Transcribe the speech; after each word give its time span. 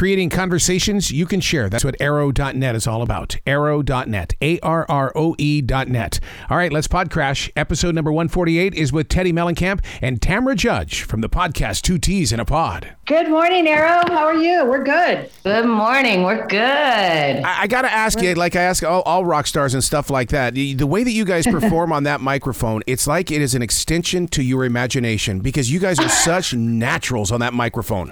creating 0.00 0.30
conversations 0.30 1.12
you 1.12 1.26
can 1.26 1.42
share. 1.42 1.68
That's 1.68 1.84
what 1.84 1.94
arrow.net 2.00 2.74
is 2.74 2.86
all 2.86 3.02
about. 3.02 3.36
Arrow.net. 3.44 4.34
A 4.40 4.58
R 4.60 4.86
R 4.88 5.12
O 5.14 5.36
E.net. 5.36 6.20
All 6.48 6.56
right, 6.56 6.72
let's 6.72 6.86
pod 6.86 7.10
crash. 7.10 7.50
Episode 7.54 7.94
number 7.94 8.10
148 8.10 8.72
is 8.72 8.94
with 8.94 9.08
Teddi 9.08 9.30
Mellencamp 9.30 9.84
and 10.00 10.18
Tamra 10.18 10.56
Judge 10.56 11.02
from 11.02 11.20
the 11.20 11.28
podcast 11.28 11.82
Two 11.82 11.98
T's 11.98 12.32
in 12.32 12.40
a 12.40 12.46
Pod. 12.46 12.96
Good 13.04 13.28
morning, 13.28 13.66
Arrow. 13.66 14.00
How 14.06 14.24
are 14.24 14.36
you? 14.36 14.64
We're 14.64 14.84
good. 14.84 15.30
Good 15.44 15.66
morning. 15.66 16.22
We're 16.22 16.46
good. 16.46 16.58
I, 16.60 17.62
I 17.62 17.66
got 17.66 17.82
to 17.82 17.92
ask 17.92 18.22
you, 18.22 18.32
like 18.32 18.56
I 18.56 18.62
ask 18.62 18.82
all, 18.82 19.02
all 19.02 19.26
rock 19.26 19.46
stars 19.46 19.74
and 19.74 19.84
stuff 19.84 20.08
like 20.08 20.30
that, 20.30 20.54
the, 20.54 20.72
the 20.72 20.86
way 20.86 21.04
that 21.04 21.10
you 21.10 21.26
guys 21.26 21.46
perform 21.58 21.92
on 21.92 22.04
that 22.04 22.22
microphone, 22.22 22.80
it's 22.86 23.06
like 23.06 23.30
it 23.30 23.42
is 23.42 23.54
an 23.54 23.60
extension 23.60 24.28
to 24.28 24.42
your 24.42 24.64
imagination 24.64 25.40
because 25.40 25.70
you 25.70 25.78
guys 25.78 25.98
are 25.98 26.08
such 26.08 26.54
naturals 26.54 27.30
on 27.30 27.40
that 27.40 27.52
microphone. 27.52 28.10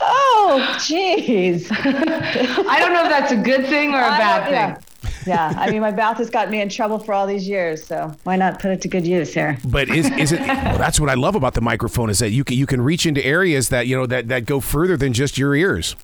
Oh, 0.00 0.23
Oh, 0.46 0.60
jeez. 0.78 1.68
I 2.68 2.78
don't 2.78 2.92
know 2.92 3.02
if 3.04 3.08
that's 3.08 3.32
a 3.32 3.36
good 3.36 3.66
thing 3.66 3.94
or 3.94 3.98
a 3.98 4.08
bad 4.10 4.40
don't- 4.50 4.76
thing. 4.76 5.12
yeah. 5.26 5.52
yeah. 5.52 5.58
I 5.60 5.70
mean, 5.70 5.80
my 5.80 5.90
bath 5.90 6.18
has 6.18 6.28
gotten 6.28 6.50
me 6.50 6.60
in 6.60 6.68
trouble 6.68 6.98
for 6.98 7.14
all 7.14 7.26
these 7.26 7.48
years, 7.48 7.82
so 7.84 8.14
why 8.24 8.36
not 8.36 8.60
put 8.60 8.70
it 8.72 8.80
to 8.82 8.88
good 8.88 9.06
use 9.06 9.32
here? 9.32 9.56
But 9.64 9.88
is 9.88 10.10
is 10.18 10.32
it? 10.32 10.40
Well, 10.46 10.78
that's 10.78 11.00
what 11.00 11.08
I 11.08 11.14
love 11.14 11.34
about 11.34 11.54
the 11.54 11.60
microphone 11.62 12.10
is 12.10 12.18
that 12.18 12.30
you 12.30 12.44
can 12.44 12.56
you 12.58 12.66
can 12.66 12.80
reach 12.82 13.06
into 13.06 13.24
areas 13.24 13.70
that 13.70 13.86
you 13.86 13.96
know 13.96 14.06
that 14.06 14.28
that 14.28 14.44
go 14.44 14.60
further 14.60 14.96
than 14.96 15.12
just 15.12 15.38
your 15.38 15.54
ears. 15.54 15.96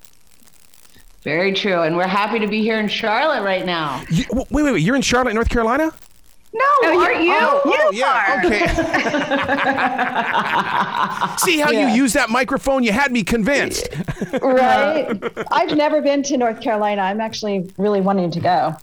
Very 1.23 1.53
true. 1.53 1.83
And 1.83 1.97
we're 1.97 2.07
happy 2.07 2.39
to 2.39 2.47
be 2.47 2.63
here 2.63 2.79
in 2.81 2.89
Charlotte 2.89 3.43
right 3.45 3.67
now. 3.67 4.03
You, 4.11 4.25
wait, 4.33 4.47
wait, 4.51 4.73
wait! 4.73 4.83
You're 4.83 4.97
in 4.97 5.03
Charlotte, 5.03 5.35
North 5.35 5.51
Carolina? 5.51 5.93
No, 6.53 7.01
aren't 7.01 7.23
you? 7.23 7.33
Oh, 7.39 7.91
yeah. 7.93 8.43
Okay. 8.45 8.61
See 11.39 11.59
how 11.59 11.71
Yeah. 11.71 11.89
you 11.89 11.95
use 12.03 12.13
that 12.15 12.29
microphone? 12.29 12.83
You 12.83 12.93
had 12.93 13.13
me 13.13 13.23
convinced. 13.23 13.89
Right? 14.43 15.07
I've 15.51 15.77
never 15.77 16.03
been 16.03 16.23
to 16.25 16.37
North 16.37 16.61
Carolina. 16.61 17.03
I'm 17.03 17.21
actually 17.21 17.71
really 17.79 18.01
wanting 18.01 18.31
to 18.33 18.41
go. 18.41 18.77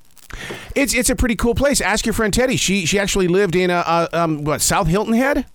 It's 0.75 0.93
it's 0.93 1.09
a 1.09 1.15
pretty 1.15 1.35
cool 1.35 1.55
place. 1.55 1.81
Ask 1.81 2.05
your 2.05 2.13
friend 2.13 2.33
Teddi. 2.33 2.59
She 2.59 2.85
she 2.85 2.99
actually 2.99 3.27
lived 3.27 3.55
in 3.55 3.71
uh, 3.71 3.83
uh 3.85 4.07
um 4.13 4.43
what 4.43 4.61
South 4.61 4.87
Hilton 4.87 5.13
Head. 5.13 5.45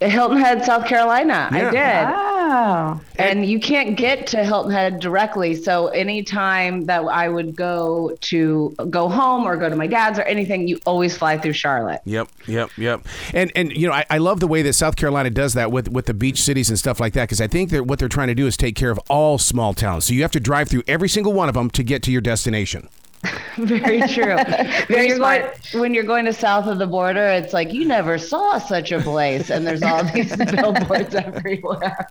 Hilton 0.00 0.38
Head, 0.38 0.64
South 0.64 0.86
Carolina. 0.86 1.48
Yeah. 1.52 1.56
I 1.56 1.70
did. 1.70 2.14
Wow. 2.14 3.00
And 3.18 3.46
you 3.46 3.58
can't 3.58 3.96
get 3.96 4.26
to 4.28 4.44
Hilton 4.44 4.70
Head 4.70 5.00
directly. 5.00 5.54
So 5.54 5.88
anytime 5.88 6.84
that 6.84 7.02
I 7.04 7.28
would 7.28 7.56
go 7.56 8.16
to 8.20 8.74
go 8.90 9.08
home 9.08 9.44
or 9.44 9.56
go 9.56 9.68
to 9.70 9.76
my 9.76 9.86
dad's 9.86 10.18
or 10.18 10.22
anything, 10.22 10.68
you 10.68 10.78
always 10.84 11.16
fly 11.16 11.38
through 11.38 11.54
Charlotte. 11.54 12.02
Yep, 12.04 12.28
yep, 12.46 12.70
yep. 12.76 13.06
And 13.32 13.50
and 13.56 13.72
you 13.72 13.86
know 13.86 13.94
I, 13.94 14.04
I 14.10 14.18
love 14.18 14.40
the 14.40 14.46
way 14.46 14.62
that 14.62 14.74
South 14.74 14.96
Carolina 14.96 15.30
does 15.30 15.54
that 15.54 15.72
with 15.72 15.88
with 15.88 16.06
the 16.06 16.14
beach 16.14 16.42
cities 16.42 16.68
and 16.68 16.78
stuff 16.78 17.00
like 17.00 17.14
that 17.14 17.24
because 17.24 17.40
I 17.40 17.46
think 17.46 17.70
that 17.70 17.86
what 17.86 17.98
they're 17.98 18.08
trying 18.08 18.28
to 18.28 18.34
do 18.34 18.46
is 18.46 18.56
take 18.56 18.76
care 18.76 18.90
of 18.90 19.00
all 19.08 19.38
small 19.38 19.72
towns. 19.72 20.04
So 20.04 20.12
you 20.12 20.22
have 20.22 20.32
to 20.32 20.40
drive 20.40 20.68
through 20.68 20.82
every 20.86 21.08
single 21.08 21.32
one 21.32 21.48
of 21.48 21.54
them 21.54 21.70
to 21.70 21.82
get 21.82 22.02
to 22.04 22.12
your 22.12 22.20
destination. 22.20 22.88
Very 23.56 24.00
true. 24.02 24.36
when, 24.36 24.86
Very 24.88 25.08
you're 25.08 25.18
going, 25.18 25.42
when 25.74 25.94
you're 25.94 26.04
going 26.04 26.24
to 26.26 26.32
south 26.32 26.66
of 26.66 26.78
the 26.78 26.86
border, 26.86 27.26
it's 27.28 27.52
like 27.52 27.72
you 27.72 27.84
never 27.86 28.18
saw 28.18 28.58
such 28.58 28.92
a 28.92 29.00
place, 29.00 29.50
and 29.50 29.66
there's 29.66 29.82
all 29.82 30.04
these 30.04 30.36
billboards 30.52 31.14
everywhere. 31.14 32.08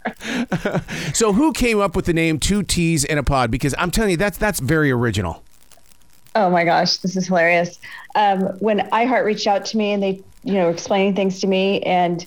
So 1.14 1.34
who 1.34 1.54
came 1.54 1.80
up 1.80 1.96
with 1.96 2.06
the 2.06 2.14
name 2.14 2.40
Two 2.40 2.64
T's 2.64 3.04
in 3.04 3.18
a 3.18 3.24
Pod? 3.24 3.52
Because 3.52 3.76
I'm 3.78 3.92
telling 3.92 4.12
you 4.12 4.18
that's 4.18 4.38
that's 4.38 4.60
very 4.60 4.92
original. 4.92 5.44
Oh 6.36 6.50
my 6.50 6.66
gosh, 6.66 6.98
this 6.98 7.16
is 7.16 7.28
hilarious. 7.28 7.80
Um, 8.16 8.42
when 8.60 8.80
iHeart 8.90 9.24
reached 9.24 9.48
out 9.48 9.66
to 9.66 9.78
me 9.78 9.94
and 9.94 10.04
they, 10.04 10.22
you 10.44 10.54
know, 10.54 10.66
were 10.66 10.72
explaining 10.72 11.16
things 11.16 11.40
to 11.42 11.48
me 11.48 11.82
and 11.82 12.26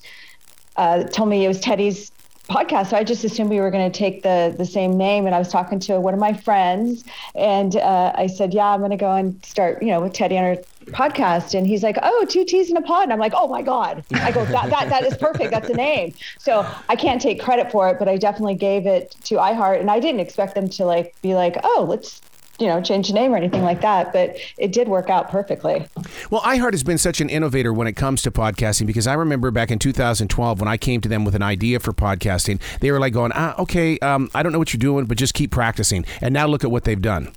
uh, 0.77 1.05
told 1.05 1.28
me 1.28 1.44
it 1.44 1.48
was 1.48 1.61
Teddi's 1.61 2.11
podcast, 2.49 2.91
so 2.91 2.97
I 2.97 3.05
just 3.05 3.25
assumed 3.25 3.51
we 3.51 3.61
were 3.61 3.71
going 3.71 3.91
to 3.91 3.97
take 3.97 4.23
the 4.23 4.55
the 4.57 4.65
same 4.65 4.97
name. 4.97 5.27
And 5.27 5.35
I 5.35 5.39
was 5.39 5.49
talking 5.49 5.79
to 5.81 6.01
one 6.01 6.15
of 6.15 6.21
my 6.21 6.33
friends, 6.33 7.05
and 7.35 7.77
uh, 7.77 8.13
I 8.15 8.27
said, 8.27 8.55
"Yeah, 8.55 8.69
I'm 8.69 8.81
going 8.81 8.91
to 8.91 8.97
go 8.97 9.13
and 9.13 9.45
start, 9.45 9.83
you 9.83 9.89
know, 9.89 10.01
with 10.01 10.13
Teddi 10.13 10.39
on 10.39 10.57
her 10.57 10.63
podcast." 10.93 11.57
And 11.57 11.67
he's 11.67 11.83
like, 11.83 11.97
"Oh, 12.03 12.27
two 12.29 12.45
T's 12.45 12.71
in 12.71 12.77
a 12.77 12.83
pod." 12.83 13.05
And 13.05 13.13
I'm 13.13 13.19
like, 13.19 13.35
"Oh 13.37 13.49
my 13.49 13.63
god!" 13.63 14.05
I 14.15 14.33
go, 14.33 14.45
"That 14.47 14.71
that 14.71 14.89
that 14.89 15.05
is 15.05 15.17
perfect. 15.17 15.50
That's 15.50 15.69
a 15.71 15.75
name." 15.75 16.15
So 16.39 16.67
I 16.89 16.97
can't 16.97 17.21
take 17.21 17.41
credit 17.41 17.71
for 17.71 17.89
it, 17.91 17.99
but 17.99 18.09
I 18.09 18.17
definitely 18.17 18.55
gave 18.56 18.87
it 18.87 19.15
to 19.25 19.37
iHeart, 19.37 19.81
and 19.81 19.91
I 19.91 20.01
didn't 20.01 20.21
expect 20.21 20.55
them 20.55 20.69
to 20.71 20.84
like 20.84 21.15
be 21.22 21.34
like, 21.34 21.56
"Oh, 21.62 21.87
let's." 21.89 22.21
You 22.59 22.67
know, 22.67 22.81
change 22.81 23.09
the 23.09 23.15
name 23.15 23.33
or 23.33 23.37
anything 23.37 23.63
like 23.63 23.81
that, 23.83 24.13
but 24.13 24.37
it 24.57 24.73
did 24.73 24.89
work 24.89 25.09
out 25.11 25.31
perfectly. 25.31 25.87
Well, 26.31 26.41
iHeart 26.43 26.73
has 26.73 26.83
been 26.83 26.99
such 26.99 27.21
an 27.21 27.29
innovator 27.29 27.73
when 27.73 27.87
it 27.87 27.95
comes 27.95 28.21
to 28.23 28.31
podcasting 28.31 28.87
because 28.87 29.07
I 29.07 29.15
remember 29.15 29.51
back 29.51 29.71
in 29.71 29.79
2012 29.79 30.61
when 30.61 30.69
I 30.69 30.77
came 30.77 31.01
to 31.03 31.09
them 31.09 31.25
with 31.25 31.35
an 31.35 31.43
idea 31.43 31.79
for 31.79 31.93
podcasting, 31.93 32.61
they 32.81 32.91
were 32.91 32.99
like 32.99 33.13
going, 33.13 33.33
ah, 33.35 33.55
okay, 33.61 33.99
um, 34.01 34.31
I 34.35 34.43
don't 34.43 34.53
know 34.53 34.59
what 34.59 34.73
you're 34.73 34.79
doing, 34.79 35.07
but 35.07 35.19
just 35.19 35.35
keep 35.35 35.51
practicing. 35.51 36.05
And 36.21 36.35
now 36.35 36.47
look 36.47 36.65
at 36.65 36.71
what 36.71 36.85
they've 36.85 37.01
done. 37.01 37.33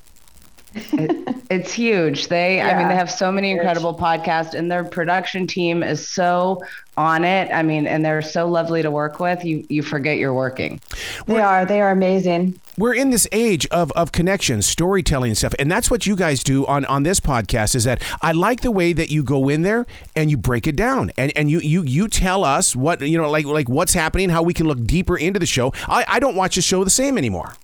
It's 1.51 1.73
huge. 1.73 2.29
They, 2.29 2.61
I 2.61 2.77
mean, 2.77 2.87
they 2.87 2.95
have 2.95 3.11
so 3.11 3.29
many 3.29 3.51
incredible 3.51 3.93
podcasts, 3.93 4.53
and 4.53 4.71
their 4.71 4.85
production 4.85 5.47
team 5.47 5.83
is 5.83 6.07
so 6.07 6.61
on 6.95 7.25
it. 7.25 7.51
I 7.51 7.61
mean, 7.61 7.87
and 7.87 8.05
they're 8.05 8.21
so 8.21 8.47
lovely 8.47 8.81
to 8.81 8.89
work 8.89 9.19
with. 9.19 9.43
You 9.43 9.65
you 9.67 9.83
forget 9.83 10.17
you're 10.17 10.33
working. 10.33 10.79
They 11.25 11.41
are, 11.41 11.65
they 11.65 11.81
are 11.81 11.91
amazing. 11.91 12.57
We're 12.77 12.93
in 12.93 13.09
this 13.09 13.27
age 13.33 13.67
of, 13.67 13.91
of 13.91 14.13
connections, 14.13 14.65
storytelling 14.65 15.35
stuff. 15.35 15.53
And 15.59 15.69
that's 15.69 15.91
what 15.91 16.05
you 16.05 16.15
guys 16.15 16.41
do 16.41 16.65
on, 16.67 16.85
on 16.85 17.03
this 17.03 17.19
podcast 17.19 17.75
is 17.75 17.83
that 17.83 18.01
I 18.21 18.31
like 18.31 18.61
the 18.61 18.71
way 18.71 18.93
that 18.93 19.11
you 19.11 19.21
go 19.21 19.49
in 19.49 19.63
there 19.63 19.85
and 20.15 20.31
you 20.31 20.37
break 20.37 20.67
it 20.67 20.77
down 20.77 21.11
and, 21.17 21.33
and 21.35 21.51
you, 21.51 21.59
you, 21.59 21.83
you 21.83 22.07
tell 22.07 22.45
us 22.45 22.73
what, 22.73 23.01
you 23.01 23.17
know, 23.17 23.29
like, 23.29 23.45
like 23.45 23.67
what's 23.67 23.93
happening, 23.93 24.29
how 24.29 24.41
we 24.41 24.53
can 24.53 24.67
look 24.67 24.83
deeper 24.85 25.17
into 25.17 25.37
the 25.37 25.45
show. 25.45 25.73
I, 25.87 26.05
I 26.07 26.19
don't 26.19 26.35
watch 26.35 26.55
the 26.55 26.61
show 26.61 26.83
the 26.85 26.89
same 26.89 27.17
anymore. 27.17 27.55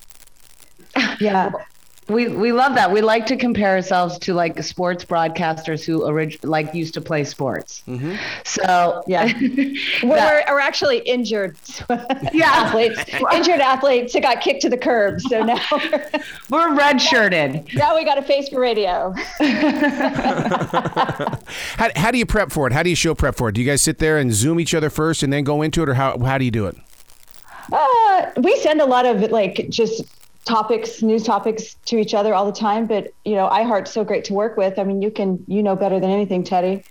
Yeah. 1.18 1.52
We 2.08 2.28
we 2.28 2.52
love 2.52 2.74
that. 2.74 2.90
We 2.90 3.00
like 3.02 3.26
to 3.26 3.36
compare 3.36 3.74
ourselves 3.76 4.18
to 4.20 4.32
like 4.34 4.62
sports 4.62 5.04
broadcasters 5.04 5.84
who 5.84 6.04
orig- 6.04 6.42
like 6.42 6.72
used 6.74 6.94
to 6.94 7.00
play 7.00 7.22
sports. 7.24 7.82
So 8.44 9.02
Yeah. 9.06 9.24
We're, 10.02 10.16
that- 10.16 10.46
we're, 10.48 10.54
we're 10.54 10.60
actually 10.60 10.98
injured 11.00 11.56
Yeah. 12.32 12.46
athletes, 12.46 13.00
injured 13.32 13.60
athletes 13.60 14.12
that 14.14 14.22
got 14.22 14.40
kicked 14.40 14.62
to 14.62 14.68
the 14.70 14.78
curb. 14.78 15.20
So 15.20 15.42
now, 15.42 15.60
we're- 15.72 16.04
we're 16.50 16.74
red 16.74 17.00
shirted. 17.00 17.68
now 17.74 17.94
we 17.96 18.04
got 18.04 18.16
a 18.18 18.22
face 18.22 18.48
for 18.48 18.60
radio. 18.60 19.12
How, 21.76 21.90
how 21.96 22.10
do 22.10 22.18
you 22.18 22.26
prep 22.26 22.50
for 22.52 22.66
it? 22.66 22.72
How 22.72 22.82
do 22.82 22.90
you 22.90 22.96
show 22.96 23.14
prep 23.14 23.36
for 23.36 23.48
it? 23.48 23.52
Do 23.52 23.60
you 23.60 23.66
guys 23.66 23.82
sit 23.82 23.98
there 23.98 24.18
and 24.18 24.32
zoom 24.32 24.60
each 24.60 24.74
other 24.74 24.90
first 24.90 25.22
and 25.22 25.32
then 25.32 25.44
go 25.44 25.62
into 25.62 25.82
it 25.82 25.88
or 25.88 25.94
how, 25.94 26.18
how 26.18 26.38
do 26.38 26.44
you 26.44 26.50
do 26.50 26.66
it? 26.66 26.76
Uh, 27.70 28.30
we 28.38 28.56
send 28.60 28.80
a 28.80 28.86
lot 28.86 29.04
of 29.04 29.30
like 29.30 29.66
just 29.68 30.02
topics, 30.48 31.02
news 31.02 31.22
topics 31.22 31.74
to 31.86 31.98
each 31.98 32.14
other 32.14 32.34
all 32.34 32.46
the 32.46 32.58
time. 32.58 32.86
But 32.86 33.12
you 33.24 33.34
know, 33.34 33.48
iHeart's 33.48 33.92
so 33.92 34.02
great 34.04 34.24
to 34.24 34.34
work 34.34 34.56
with. 34.56 34.78
I 34.78 34.84
mean, 34.84 35.02
you 35.02 35.10
can 35.10 35.44
you 35.46 35.62
know 35.62 35.76
better 35.76 36.00
than 36.00 36.10
anything, 36.10 36.42
Teddi. 36.42 36.84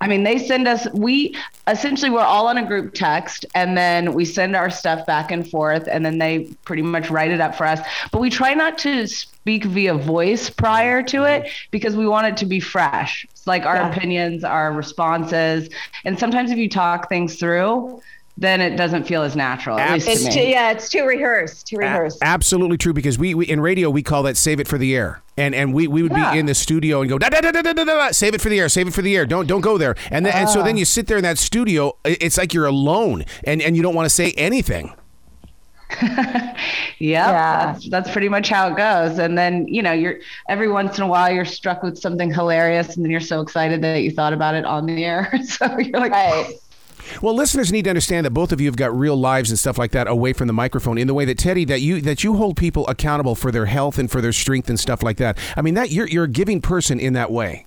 I 0.00 0.06
mean, 0.06 0.22
they 0.22 0.36
send 0.36 0.68
us, 0.68 0.86
we 0.92 1.34
essentially, 1.66 2.10
we're 2.10 2.20
all 2.20 2.46
on 2.48 2.58
a 2.58 2.66
group 2.66 2.92
text 2.92 3.46
and 3.54 3.74
then 3.78 4.12
we 4.12 4.26
send 4.26 4.54
our 4.54 4.68
stuff 4.68 5.06
back 5.06 5.30
and 5.30 5.48
forth 5.48 5.88
and 5.90 6.04
then 6.04 6.18
they 6.18 6.40
pretty 6.66 6.82
much 6.82 7.08
write 7.08 7.30
it 7.30 7.40
up 7.40 7.54
for 7.54 7.64
us. 7.64 7.80
But 8.12 8.20
we 8.20 8.28
try 8.28 8.52
not 8.52 8.76
to 8.78 9.06
speak 9.06 9.64
via 9.64 9.94
voice 9.94 10.50
prior 10.50 11.02
to 11.04 11.24
it 11.24 11.50
because 11.70 11.96
we 11.96 12.06
want 12.06 12.26
it 12.26 12.36
to 12.38 12.44
be 12.44 12.60
fresh. 12.60 13.24
It's 13.30 13.46
like 13.46 13.64
our 13.64 13.76
Yeah. 13.76 13.90
opinions, 13.90 14.44
our 14.44 14.72
responses. 14.74 15.70
And 16.04 16.18
sometimes 16.18 16.50
if 16.50 16.58
you 16.58 16.68
talk 16.68 17.08
things 17.08 17.36
through, 17.36 18.02
then 18.36 18.60
it 18.60 18.76
doesn't 18.76 19.04
feel 19.04 19.22
as 19.22 19.36
natural. 19.36 19.78
At 19.78 19.92
least 19.92 20.06
to 20.06 20.12
It's 20.12 20.24
me. 20.24 20.30
too, 20.32 20.40
yeah, 20.40 20.72
it's 20.72 20.88
too 20.88 21.04
rehearsed. 21.04 21.68
Too 21.68 21.76
rehearsed. 21.76 22.18
Absolutely 22.22 22.76
true 22.76 22.92
because 22.92 23.16
we, 23.18 23.34
we 23.34 23.46
in 23.46 23.60
radio 23.60 23.90
we 23.90 24.02
call 24.02 24.24
that 24.24 24.36
save 24.36 24.58
it 24.60 24.66
for 24.66 24.76
the 24.78 24.94
air. 24.96 25.22
And 25.36 25.54
and 25.54 25.72
we, 25.74 25.86
we 25.86 26.02
would 26.02 26.12
Yeah. 26.12 26.32
be 26.32 26.38
in 26.38 26.46
the 26.46 26.54
studio 26.54 27.00
and 27.00 27.08
go 27.10 27.16
da, 27.18 27.28
da, 27.28 27.40
da, 27.40 27.52
da, 27.52 27.62
da, 27.62 27.72
da, 27.72 27.84
da, 27.84 28.10
save 28.10 28.34
it 28.34 28.40
for 28.40 28.48
the 28.48 28.58
air, 28.58 28.68
save 28.68 28.88
it 28.88 28.94
for 28.94 29.02
the 29.02 29.16
air. 29.16 29.24
Don't 29.26 29.46
don't 29.46 29.60
go 29.60 29.78
there. 29.78 29.94
And 30.10 30.26
then, 30.26 30.34
and 30.34 30.48
so 30.48 30.60
ah. 30.60 30.64
then 30.64 30.76
you 30.76 30.84
sit 30.84 31.06
there 31.06 31.16
in 31.16 31.22
that 31.22 31.38
studio. 31.38 31.96
It's 32.04 32.36
like 32.38 32.52
you're 32.54 32.66
alone 32.66 33.24
and, 33.44 33.62
and 33.62 33.76
you 33.76 33.82
don't 33.82 33.94
want 33.94 34.06
to 34.06 34.14
say 34.14 34.32
anything. 34.32 34.94
Yep, 36.00 36.56
Yeah. 37.00 37.72
that's, 37.72 37.88
that's 37.88 38.10
pretty 38.10 38.28
much 38.28 38.48
how 38.48 38.68
it 38.68 38.76
goes. 38.76 39.18
And 39.18 39.36
then, 39.36 39.66
you 39.68 39.82
know, 39.82 39.92
you're 39.92 40.16
every 40.48 40.68
once 40.68 40.96
in 40.96 41.04
a 41.04 41.06
while 41.06 41.30
you're 41.32 41.44
struck 41.44 41.82
with 41.82 41.98
something 41.98 42.32
hilarious 42.32 42.94
and 42.96 43.04
then 43.04 43.10
you're 43.10 43.20
so 43.20 43.40
excited 43.40 43.82
that 43.82 44.02
you 44.02 44.10
thought 44.10 44.32
about 44.32 44.54
it 44.54 44.64
on 44.64 44.86
the 44.86 45.04
air. 45.04 45.32
so 45.44 45.78
you're 45.78 46.00
like, 46.00 46.12
Right. 46.12 46.54
Well, 47.22 47.34
listeners 47.34 47.72
need 47.72 47.84
to 47.84 47.90
understand 47.90 48.26
that 48.26 48.30
both 48.30 48.52
of 48.52 48.60
you 48.60 48.66
have 48.66 48.76
got 48.76 48.96
real 48.96 49.16
lives 49.16 49.50
and 49.50 49.58
stuff 49.58 49.78
like 49.78 49.92
that 49.92 50.06
away 50.06 50.32
from 50.32 50.46
the 50.46 50.52
microphone. 50.52 50.98
In 50.98 51.06
the 51.06 51.14
way 51.14 51.24
that 51.24 51.38
Teddi, 51.38 51.66
that 51.66 51.80
you 51.80 52.00
that 52.00 52.24
you 52.24 52.36
hold 52.36 52.56
people 52.56 52.86
accountable 52.88 53.34
for 53.34 53.50
their 53.50 53.66
health 53.66 53.98
and 53.98 54.10
for 54.10 54.20
their 54.20 54.32
strength 54.32 54.68
and 54.68 54.78
stuff 54.78 55.02
like 55.02 55.16
that. 55.18 55.38
I 55.56 55.62
mean, 55.62 55.74
that 55.74 55.90
you're 55.90 56.08
you're 56.08 56.24
a 56.24 56.28
giving 56.28 56.60
person 56.60 57.00
in 57.00 57.12
that 57.14 57.30
way. 57.30 57.66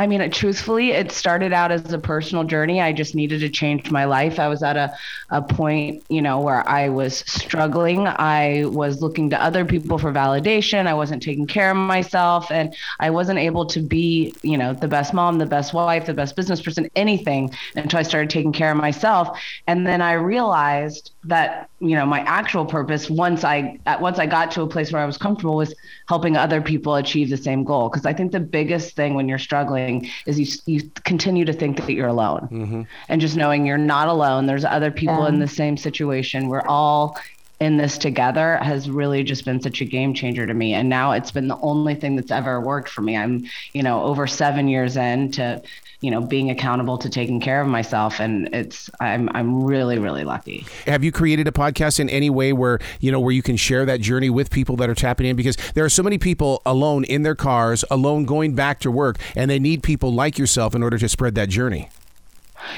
I 0.00 0.06
mean, 0.06 0.22
it, 0.22 0.32
truthfully, 0.32 0.92
it 0.92 1.12
started 1.12 1.52
out 1.52 1.70
as 1.70 1.92
a 1.92 1.98
personal 1.98 2.42
journey. 2.44 2.80
I 2.80 2.90
just 2.90 3.14
needed 3.14 3.40
to 3.40 3.50
change 3.50 3.90
my 3.90 4.06
life. 4.06 4.38
I 4.38 4.48
was 4.48 4.62
at 4.62 4.78
a, 4.78 4.96
a 5.28 5.42
point, 5.42 6.02
you 6.08 6.22
know, 6.22 6.40
where 6.40 6.66
I 6.66 6.88
was 6.88 7.18
struggling. 7.26 8.06
I 8.06 8.64
was 8.64 9.02
looking 9.02 9.28
to 9.28 9.44
other 9.44 9.66
people 9.66 9.98
for 9.98 10.10
validation. 10.10 10.86
I 10.86 10.94
wasn't 10.94 11.22
taking 11.22 11.46
care 11.46 11.70
of 11.70 11.76
myself 11.76 12.50
and 12.50 12.74
I 12.98 13.10
wasn't 13.10 13.40
able 13.40 13.66
to 13.66 13.80
be, 13.80 14.32
you 14.40 14.56
know, 14.56 14.72
the 14.72 14.88
best 14.88 15.12
mom, 15.12 15.36
the 15.36 15.44
best 15.44 15.74
wife, 15.74 16.06
the 16.06 16.14
best 16.14 16.34
business 16.34 16.62
person, 16.62 16.88
anything 16.96 17.54
until 17.76 17.98
I 17.98 18.02
started 18.02 18.30
taking 18.30 18.52
care 18.52 18.70
of 18.70 18.78
myself. 18.78 19.38
And 19.66 19.86
then 19.86 20.00
I 20.00 20.14
realized 20.14 21.10
that, 21.24 21.68
you 21.78 21.94
know, 21.94 22.06
my 22.06 22.20
actual 22.20 22.64
purpose 22.64 23.10
once 23.10 23.44
I 23.44 23.78
once 24.00 24.18
I 24.18 24.24
got 24.24 24.50
to 24.52 24.62
a 24.62 24.66
place 24.66 24.92
where 24.92 25.02
I 25.02 25.04
was 25.04 25.18
comfortable 25.18 25.56
was 25.56 25.74
helping 26.08 26.38
other 26.38 26.62
people 26.62 26.94
achieve 26.94 27.28
the 27.28 27.36
same 27.36 27.64
goal. 27.64 27.90
Because 27.90 28.06
I 28.06 28.14
think 28.14 28.32
the 28.32 28.40
biggest 28.40 28.96
thing 28.96 29.12
when 29.12 29.28
you're 29.28 29.38
struggling 29.38 29.89
is 30.26 30.38
you 30.38 30.46
you 30.66 30.90
continue 31.04 31.44
to 31.44 31.52
think 31.52 31.76
that 31.78 31.92
you're 31.92 32.08
alone, 32.08 32.48
mm-hmm. 32.50 32.82
and 33.08 33.20
just 33.20 33.36
knowing 33.36 33.66
you're 33.66 33.78
not 33.78 34.08
alone. 34.08 34.46
There's 34.46 34.64
other 34.64 34.90
people 34.90 35.22
yeah. 35.22 35.28
in 35.28 35.38
the 35.38 35.48
same 35.48 35.76
situation. 35.76 36.48
We're 36.48 36.66
all 36.66 37.16
in 37.60 37.76
this 37.76 37.98
together 37.98 38.56
has 38.56 38.90
really 38.90 39.22
just 39.22 39.44
been 39.44 39.60
such 39.60 39.82
a 39.82 39.84
game 39.84 40.14
changer 40.14 40.46
to 40.46 40.54
me 40.54 40.72
and 40.72 40.88
now 40.88 41.12
it's 41.12 41.30
been 41.30 41.46
the 41.46 41.58
only 41.58 41.94
thing 41.94 42.16
that's 42.16 42.30
ever 42.30 42.58
worked 42.58 42.88
for 42.88 43.02
me 43.02 43.14
i'm 43.14 43.44
you 43.74 43.82
know 43.82 44.02
over 44.02 44.26
seven 44.26 44.66
years 44.66 44.96
in 44.96 45.30
to 45.30 45.62
you 46.00 46.10
know 46.10 46.20
being 46.20 46.50
accountable 46.50 46.98
to 46.98 47.10
taking 47.10 47.40
care 47.40 47.60
of 47.60 47.68
myself 47.68 48.20
and 48.20 48.48
it's 48.54 48.90
i'm 49.00 49.28
i'm 49.34 49.62
really 49.62 49.98
really 49.98 50.24
lucky 50.24 50.66
have 50.86 51.04
you 51.04 51.12
created 51.12 51.46
a 51.46 51.52
podcast 51.52 52.00
in 52.00 52.08
any 52.08 52.30
way 52.30 52.52
where 52.52 52.78
you 53.00 53.12
know 53.12 53.20
where 53.20 53.32
you 53.32 53.42
can 53.42 53.56
share 53.56 53.84
that 53.84 54.00
journey 54.00 54.30
with 54.30 54.50
people 54.50 54.76
that 54.76 54.88
are 54.88 54.94
tapping 54.94 55.26
in 55.26 55.36
because 55.36 55.56
there 55.74 55.84
are 55.84 55.90
so 55.90 56.02
many 56.02 56.18
people 56.18 56.62
alone 56.64 57.04
in 57.04 57.22
their 57.22 57.34
cars 57.34 57.84
alone 57.90 58.24
going 58.24 58.54
back 58.54 58.80
to 58.80 58.90
work 58.90 59.18
and 59.36 59.50
they 59.50 59.58
need 59.58 59.82
people 59.82 60.12
like 60.12 60.38
yourself 60.38 60.74
in 60.74 60.82
order 60.82 60.98
to 60.98 61.08
spread 61.08 61.34
that 61.34 61.48
journey 61.48 61.88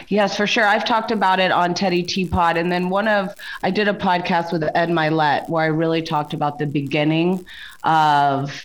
Yes, 0.08 0.36
for 0.36 0.46
sure. 0.46 0.64
I've 0.64 0.84
talked 0.84 1.10
about 1.10 1.40
it 1.40 1.50
on 1.50 1.74
Teddi 1.74 2.06
Teapot. 2.06 2.56
And 2.56 2.70
then 2.70 2.88
one 2.88 3.08
of, 3.08 3.34
I 3.64 3.70
did 3.72 3.88
a 3.88 3.94
podcast 3.94 4.52
with 4.52 4.62
Ed 4.62 4.88
Mylett 4.90 5.48
where 5.48 5.64
I 5.64 5.66
really 5.66 6.02
talked 6.02 6.34
about 6.34 6.58
the 6.60 6.66
beginning 6.66 7.44
of 7.82 8.62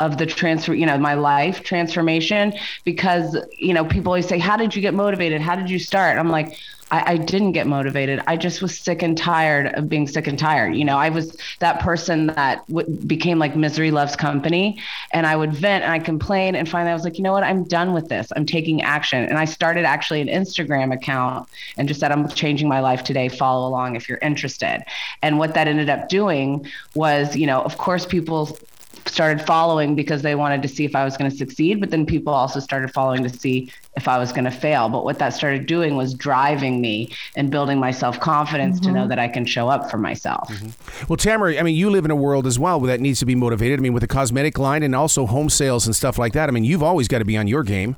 of 0.00 0.18
the 0.18 0.26
transfer, 0.26 0.74
you 0.74 0.86
know, 0.86 0.98
my 0.98 1.14
life 1.14 1.62
transformation 1.62 2.52
because, 2.84 3.36
you 3.58 3.72
know, 3.72 3.84
people 3.84 4.10
always 4.10 4.26
say, 4.26 4.38
How 4.38 4.56
did 4.56 4.74
you 4.74 4.82
get 4.82 4.94
motivated? 4.94 5.40
How 5.40 5.54
did 5.54 5.70
you 5.70 5.78
start? 5.78 6.18
I'm 6.18 6.30
like, 6.30 6.58
I, 6.90 7.12
I, 7.12 7.16
didn't 7.16 7.52
get 7.52 7.66
motivated. 7.66 8.20
I 8.26 8.36
just 8.36 8.62
was 8.62 8.78
sick 8.78 9.02
and 9.02 9.16
tired 9.16 9.74
of 9.74 9.88
being 9.88 10.08
sick 10.08 10.26
and 10.26 10.38
tired. 10.38 10.74
You 10.74 10.84
know, 10.84 10.98
I 10.98 11.08
was 11.08 11.36
that 11.60 11.80
person 11.80 12.28
that 12.28 12.66
w- 12.68 12.88
became 13.06 13.38
like 13.38 13.54
misery 13.54 13.90
loves 13.90 14.16
company, 14.16 14.80
and 15.12 15.26
I 15.26 15.36
would 15.36 15.52
vent 15.52 15.84
and 15.84 15.92
I 15.92 15.98
complain, 15.98 16.54
and 16.54 16.68
finally 16.68 16.90
I 16.90 16.94
was 16.94 17.04
like, 17.04 17.16
you 17.16 17.22
know 17.22 17.32
what? 17.32 17.44
I'm 17.44 17.64
done 17.64 17.92
with 17.92 18.08
this. 18.08 18.32
I'm 18.34 18.46
taking 18.46 18.82
action, 18.82 19.24
and 19.24 19.38
I 19.38 19.44
started 19.44 19.84
actually 19.84 20.20
an 20.20 20.28
Instagram 20.28 20.92
account 20.92 21.48
and 21.76 21.86
just 21.86 22.00
said 22.00 22.10
I'm 22.12 22.28
changing 22.28 22.68
my 22.68 22.80
life 22.80 23.04
today. 23.04 23.28
Follow 23.28 23.68
along 23.68 23.96
if 23.96 24.08
you're 24.08 24.18
interested. 24.18 24.84
And 25.22 25.38
what 25.38 25.54
that 25.54 25.68
ended 25.68 25.88
up 25.88 26.08
doing 26.08 26.66
was, 26.94 27.36
you 27.36 27.46
know, 27.46 27.62
of 27.62 27.78
course 27.78 28.04
people 28.04 28.58
started 29.06 29.44
following 29.44 29.94
because 29.94 30.22
they 30.22 30.34
wanted 30.34 30.62
to 30.62 30.68
see 30.68 30.84
if 30.84 30.94
I 30.94 31.04
was 31.04 31.16
going 31.16 31.30
to 31.30 31.36
succeed, 31.36 31.80
but 31.80 31.90
then 31.90 32.06
people 32.06 32.32
also 32.32 32.60
started 32.60 32.92
following 32.92 33.22
to 33.22 33.28
see 33.28 33.72
if 33.96 34.08
I 34.08 34.18
was 34.18 34.32
going 34.32 34.44
to 34.44 34.50
fail. 34.50 34.88
But 34.88 35.04
what 35.04 35.18
that 35.18 35.30
started 35.30 35.66
doing 35.66 35.96
was 35.96 36.14
driving 36.14 36.80
me 36.80 37.12
and 37.36 37.50
building 37.50 37.78
my 37.78 37.90
self 37.90 38.20
confidence 38.20 38.76
mm-hmm. 38.76 38.86
to 38.86 38.92
know 38.92 39.00
mm-hmm. 39.00 39.08
that 39.10 39.18
I 39.18 39.28
can 39.28 39.44
show 39.44 39.68
up 39.68 39.90
for 39.90 39.98
myself. 39.98 40.48
Mm-hmm. 40.48 41.06
Well, 41.08 41.16
Tamra, 41.16 41.58
I 41.58 41.62
mean, 41.62 41.74
you 41.74 41.90
live 41.90 42.04
in 42.04 42.10
a 42.10 42.16
world 42.16 42.46
as 42.46 42.58
well 42.58 42.80
that 42.80 43.00
needs 43.00 43.18
to 43.20 43.26
be 43.26 43.34
motivated. 43.34 43.80
I 43.80 43.82
mean, 43.82 43.92
with 43.92 44.02
the 44.02 44.08
cosmetic 44.08 44.58
line 44.58 44.82
and 44.82 44.94
also 44.94 45.26
home 45.26 45.50
sales 45.50 45.86
and 45.86 45.94
stuff 45.94 46.18
like 46.18 46.32
that. 46.34 46.48
I 46.48 46.52
mean, 46.52 46.64
you've 46.64 46.82
always 46.82 47.08
got 47.08 47.18
to 47.18 47.24
be 47.24 47.36
on 47.36 47.46
your 47.46 47.62
game. 47.62 47.96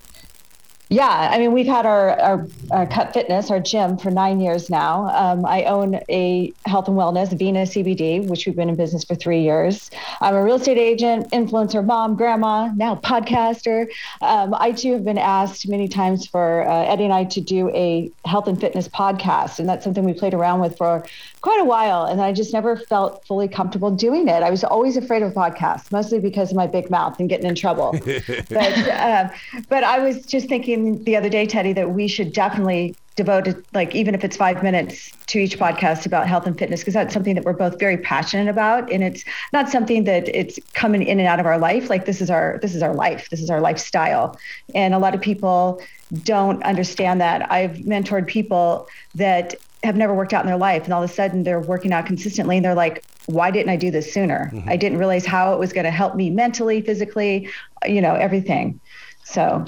Yeah, 0.93 1.31
I 1.33 1.39
mean, 1.39 1.53
we've 1.53 1.67
had 1.67 1.87
our, 1.87 2.21
our, 2.21 2.47
our, 2.71 2.87
Cut 2.87 3.15
Fitness, 3.15 3.51
our 3.51 3.61
gym, 3.61 3.97
for 3.97 4.11
nine 4.11 4.43
years 4.43 4.69
now. 4.69 5.09
Um, 5.09 5.47
I 5.47 5.65
own 5.65 5.99
a 6.11 6.53
health 6.67 6.87
and 6.87 6.99
wellness, 6.99 7.33
Vena 7.33 7.63
CBD, 7.63 8.29
which 8.29 8.45
we've 8.45 8.55
been 8.55 8.69
in 8.69 8.77
business 8.77 9.03
for 9.03 9.15
three 9.15 9.41
years. 9.41 9.91
I'm 10.21 10.35
a 10.35 10.45
real 10.45 10.57
estate 10.57 10.77
agent, 10.77 11.31
influencer, 11.31 11.83
mom, 11.83 12.15
grandma, 12.15 12.67
now 12.75 12.97
podcaster. 12.97 13.87
Um, 14.21 14.53
I 14.53 14.73
too 14.73 14.93
have 14.93 15.03
been 15.03 15.17
asked 15.17 15.67
many 15.67 15.89
times 15.89 16.27
for 16.27 16.69
uh, 16.69 16.85
Eddie 16.85 17.05
and 17.05 17.15
I 17.15 17.25
to 17.25 17.41
do 17.41 17.71
a 17.71 18.11
health 18.27 18.47
and 18.47 18.61
fitness 18.61 18.87
podcast, 18.87 19.61
and 19.61 19.67
that's 19.67 19.85
something 19.85 20.05
we 20.05 20.13
played 20.13 20.35
around 20.35 20.61
with 20.61 20.77
for 20.77 21.07
quite 21.41 21.61
a 21.61 21.65
while. 21.65 22.05
And 22.05 22.21
I 22.21 22.35
just 22.35 22.53
never 22.53 22.77
felt 22.77 23.27
fully 23.27 23.49
comfortable 23.49 23.91
doing 23.91 24.29
it. 24.29 24.43
I 24.43 24.51
was 24.51 24.63
always 24.63 24.99
afraid 24.99 25.23
of 25.23 25.33
podcasts, 25.33 25.91
mostly 25.91 26.21
because 26.21 26.51
of 26.51 26.57
my 26.57 26.67
big 26.67 26.91
mouth 26.91 27.19
and 27.19 27.31
getting 27.31 27.47
in 27.47 27.55
trouble. 27.55 27.93
but, 28.51 28.79
uh, 28.89 29.31
but 29.71 29.85
I 29.85 29.99
was 29.99 30.27
just 30.27 30.49
thinking 30.49 30.82
the 31.05 31.17
other 31.17 31.29
day, 31.29 31.47
Teddi, 31.47 31.75
that 31.75 31.91
we 31.91 32.09
should 32.09 32.33
definitely 32.33 32.95
devote 33.15 33.47
like 33.75 33.95
even 33.95 34.15
if 34.15 34.25
it's 34.25 34.37
five 34.37 34.63
minutes 34.63 35.11
to 35.27 35.39
each 35.39 35.59
podcast 35.59 36.07
about 36.07 36.27
health 36.27 36.47
and 36.47 36.59
fitness 36.59 36.81
because 36.81 36.95
that's 36.95 37.13
something 37.13 37.35
that 37.35 37.45
we're 37.45 37.53
both 37.53 37.79
very 37.79 37.99
passionate 37.99 38.49
about. 38.49 38.91
And 38.91 39.03
it's 39.03 39.25
not 39.53 39.69
something 39.69 40.05
that 40.05 40.29
it's 40.29 40.59
coming 40.73 41.03
in 41.03 41.19
and 41.19 41.29
out 41.29 41.39
of 41.39 41.47
our 41.47 41.59
life. 41.59 41.91
Like 41.91 42.07
this 42.07 42.21
is 42.21 42.31
our 42.31 42.59
this 42.63 42.75
is 42.75 42.83
our 42.83 42.95
life. 42.95 43.29
This 43.31 43.43
is 43.43 43.51
our 43.51 43.61
lifestyle. 43.61 44.39
And 44.75 44.95
a 44.95 44.99
lot 44.99 45.15
of 45.15 45.21
people 45.21 45.83
don't 46.25 46.63
understand 46.63 47.21
that. 47.21 47.51
I've 47.53 47.73
mentored 47.79 48.27
people 48.27 48.89
that 49.15 49.57
have 49.85 49.97
never 49.97 50.15
worked 50.15 50.33
out 50.33 50.43
in 50.43 50.47
their 50.47 50.57
life 50.57 50.85
and 50.85 50.95
all 50.95 51.03
of 51.03 51.11
a 51.11 51.13
sudden 51.13 51.43
they're 51.43 51.61
working 51.61 51.93
out 51.93 52.07
consistently 52.07 52.57
and 52.57 52.65
they're 52.65 52.75
like 52.75 53.05
why 53.27 53.51
didn't 53.51 53.69
i 53.69 53.77
do 53.77 53.91
this 53.91 54.13
sooner? 54.13 54.51
Mm-hmm. 54.53 54.69
i 54.69 54.77
didn't 54.77 54.99
realize 54.99 55.27
how 55.27 55.53
it 55.55 55.59
was 55.59 55.73
going 55.73 55.85
to 55.85 55.91
help 55.91 56.15
me 56.15 56.31
mentally 56.31 56.81
physically 56.81 57.49
you 57.85 58.01
know 58.01 58.15
everything 58.15 58.79
so, 59.25 59.65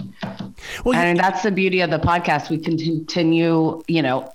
well, 0.84 0.98
and 0.98 1.18
that's 1.18 1.42
the 1.42 1.50
beauty 1.50 1.80
of 1.80 1.90
the 1.90 1.98
podcast. 1.98 2.50
We 2.50 2.58
continue, 2.58 3.82
you 3.86 4.02
know, 4.02 4.32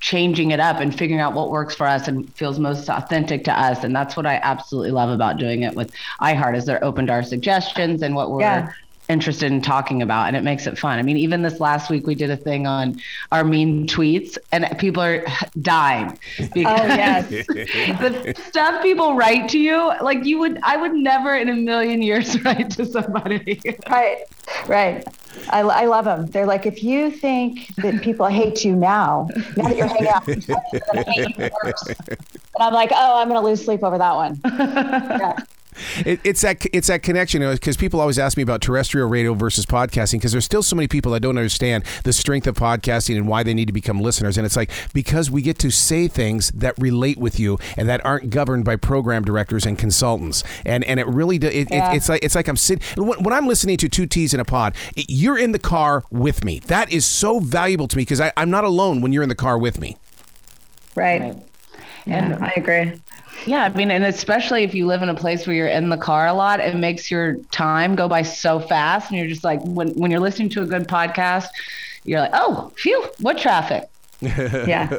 changing 0.00 0.50
it 0.50 0.60
up 0.60 0.80
and 0.80 0.96
figuring 0.96 1.20
out 1.20 1.34
what 1.34 1.50
works 1.50 1.74
for 1.74 1.86
us 1.86 2.08
and 2.08 2.32
feels 2.34 2.58
most 2.58 2.88
authentic 2.88 3.44
to 3.44 3.52
us. 3.52 3.84
And 3.84 3.94
that's 3.94 4.16
what 4.16 4.26
I 4.26 4.36
absolutely 4.42 4.90
love 4.90 5.08
about 5.10 5.38
doing 5.38 5.62
it 5.62 5.74
with 5.74 5.92
iHeart 6.20 6.56
is 6.56 6.66
they're 6.66 6.82
open 6.84 7.06
to 7.06 7.12
our 7.12 7.22
suggestions 7.22 8.02
and 8.02 8.14
what 8.14 8.30
we're 8.30 8.40
yeah 8.40 8.72
interested 9.08 9.52
in 9.52 9.62
talking 9.62 10.02
about 10.02 10.26
and 10.28 10.36
it 10.36 10.42
makes 10.42 10.66
it 10.66 10.78
fun. 10.78 10.98
I 10.98 11.02
mean, 11.02 11.16
even 11.16 11.42
this 11.42 11.60
last 11.60 11.90
week 11.90 12.06
we 12.06 12.14
did 12.14 12.30
a 12.30 12.36
thing 12.36 12.66
on 12.66 13.00
our 13.32 13.44
mean 13.44 13.86
tweets 13.86 14.36
and 14.52 14.66
people 14.78 15.02
are 15.02 15.24
dying 15.60 16.18
because 16.38 16.80
oh, 16.80 16.86
yes. 16.86 17.28
the 17.46 18.34
stuff 18.48 18.82
people 18.82 19.14
write 19.14 19.48
to 19.50 19.58
you, 19.58 19.92
like 20.02 20.24
you 20.24 20.38
would 20.38 20.58
I 20.62 20.76
would 20.76 20.94
never 20.94 21.34
in 21.34 21.48
a 21.48 21.54
million 21.54 22.02
years 22.02 22.40
write 22.44 22.70
to 22.70 22.86
somebody. 22.86 23.60
Right. 23.88 24.24
Right. 24.66 25.04
I, 25.50 25.60
I 25.60 25.84
love 25.84 26.06
them. 26.06 26.26
They're 26.26 26.46
like, 26.46 26.66
if 26.66 26.82
you 26.82 27.10
think 27.10 27.74
that 27.76 28.02
people 28.02 28.26
hate 28.26 28.64
you 28.64 28.74
now, 28.74 29.28
now 29.56 29.68
that 29.68 29.76
you're 29.76 29.86
hanging 29.86 30.08
out, 30.08 30.26
and 32.56 32.64
I'm 32.64 32.72
like, 32.72 32.90
oh, 32.92 33.20
I'm 33.20 33.28
going 33.28 33.40
to 33.40 33.46
lose 33.46 33.64
sleep 33.64 33.82
over 33.82 33.98
that 33.98 34.14
one. 34.14 34.40
Yeah. 35.16 35.36
It, 36.04 36.20
it's 36.24 36.40
that 36.42 36.64
it's 36.72 36.88
that 36.88 37.02
connection 37.02 37.40
because 37.40 37.76
people 37.76 38.00
always 38.00 38.18
ask 38.18 38.36
me 38.36 38.42
about 38.42 38.60
terrestrial 38.60 39.08
radio 39.08 39.34
versus 39.34 39.66
podcasting 39.66 40.18
because 40.18 40.32
there's 40.32 40.44
still 40.44 40.62
so 40.62 40.76
many 40.76 40.88
people 40.88 41.12
that 41.12 41.20
don't 41.20 41.38
understand 41.38 41.84
the 42.04 42.12
strength 42.12 42.46
of 42.46 42.56
podcasting 42.56 43.16
and 43.16 43.28
why 43.28 43.42
they 43.42 43.54
need 43.54 43.66
to 43.66 43.72
become 43.72 44.00
listeners. 44.00 44.36
And 44.36 44.46
it's 44.46 44.56
like 44.56 44.70
because 44.92 45.30
we 45.30 45.42
get 45.42 45.58
to 45.60 45.70
say 45.70 46.08
things 46.08 46.50
that 46.50 46.74
relate 46.78 47.18
with 47.18 47.38
you 47.38 47.58
and 47.76 47.88
that 47.88 48.04
aren't 48.04 48.30
governed 48.30 48.64
by 48.64 48.76
program 48.76 49.24
directors 49.24 49.66
and 49.66 49.78
consultants. 49.78 50.44
And 50.64 50.84
and 50.84 51.00
it 51.00 51.06
really 51.06 51.38
do, 51.38 51.48
it, 51.48 51.68
yeah. 51.70 51.92
it, 51.92 51.96
it's 51.96 52.08
like 52.08 52.24
it's 52.24 52.34
like 52.34 52.48
I'm 52.48 52.56
sitting 52.56 52.82
when, 53.02 53.22
when, 53.22 53.32
I'm 53.32 53.46
listening 53.46 53.76
to 53.78 53.88
two 53.88 54.06
T's 54.06 54.32
in 54.32 54.40
a 54.40 54.44
pod. 54.44 54.74
you're 54.94 55.38
in 55.38 55.52
the 55.52 55.58
car 55.58 56.04
with 56.10 56.44
me. 56.44 56.60
That 56.60 56.92
is 56.92 57.04
so 57.04 57.40
valuable 57.40 57.88
to 57.88 57.96
me 57.96 58.02
because 58.02 58.20
I'm 58.36 58.50
not 58.50 58.64
alone 58.64 59.00
when 59.00 59.12
you're 59.12 59.22
in 59.22 59.28
the 59.28 59.34
car 59.34 59.58
with 59.58 59.80
me. 59.80 59.96
Right. 60.94 61.20
right. 61.20 61.36
Yeah, 62.06 62.32
and, 62.32 62.44
I 62.44 62.52
agree. 62.56 63.00
Yeah, 63.44 63.64
I 63.64 63.68
mean, 63.70 63.90
and 63.90 64.04
especially 64.04 64.64
if 64.64 64.74
you 64.74 64.86
live 64.86 65.02
in 65.02 65.08
a 65.08 65.14
place 65.14 65.46
where 65.46 65.54
you're 65.54 65.68
in 65.68 65.88
the 65.88 65.96
car 65.96 66.26
a 66.26 66.32
lot, 66.32 66.60
it 66.60 66.74
makes 66.76 67.10
your 67.10 67.36
time 67.50 67.94
go 67.94 68.08
by 68.08 68.22
so 68.22 68.58
fast. 68.58 69.10
And 69.10 69.18
you're 69.18 69.28
just 69.28 69.44
like, 69.44 69.60
when, 69.62 69.90
when 69.90 70.10
you're 70.10 70.20
listening 70.20 70.48
to 70.50 70.62
a 70.62 70.66
good 70.66 70.88
podcast, 70.88 71.46
you're 72.04 72.20
like, 72.20 72.32
oh, 72.32 72.72
phew, 72.76 73.04
what 73.20 73.38
traffic? 73.38 73.88
yeah. 74.20 74.96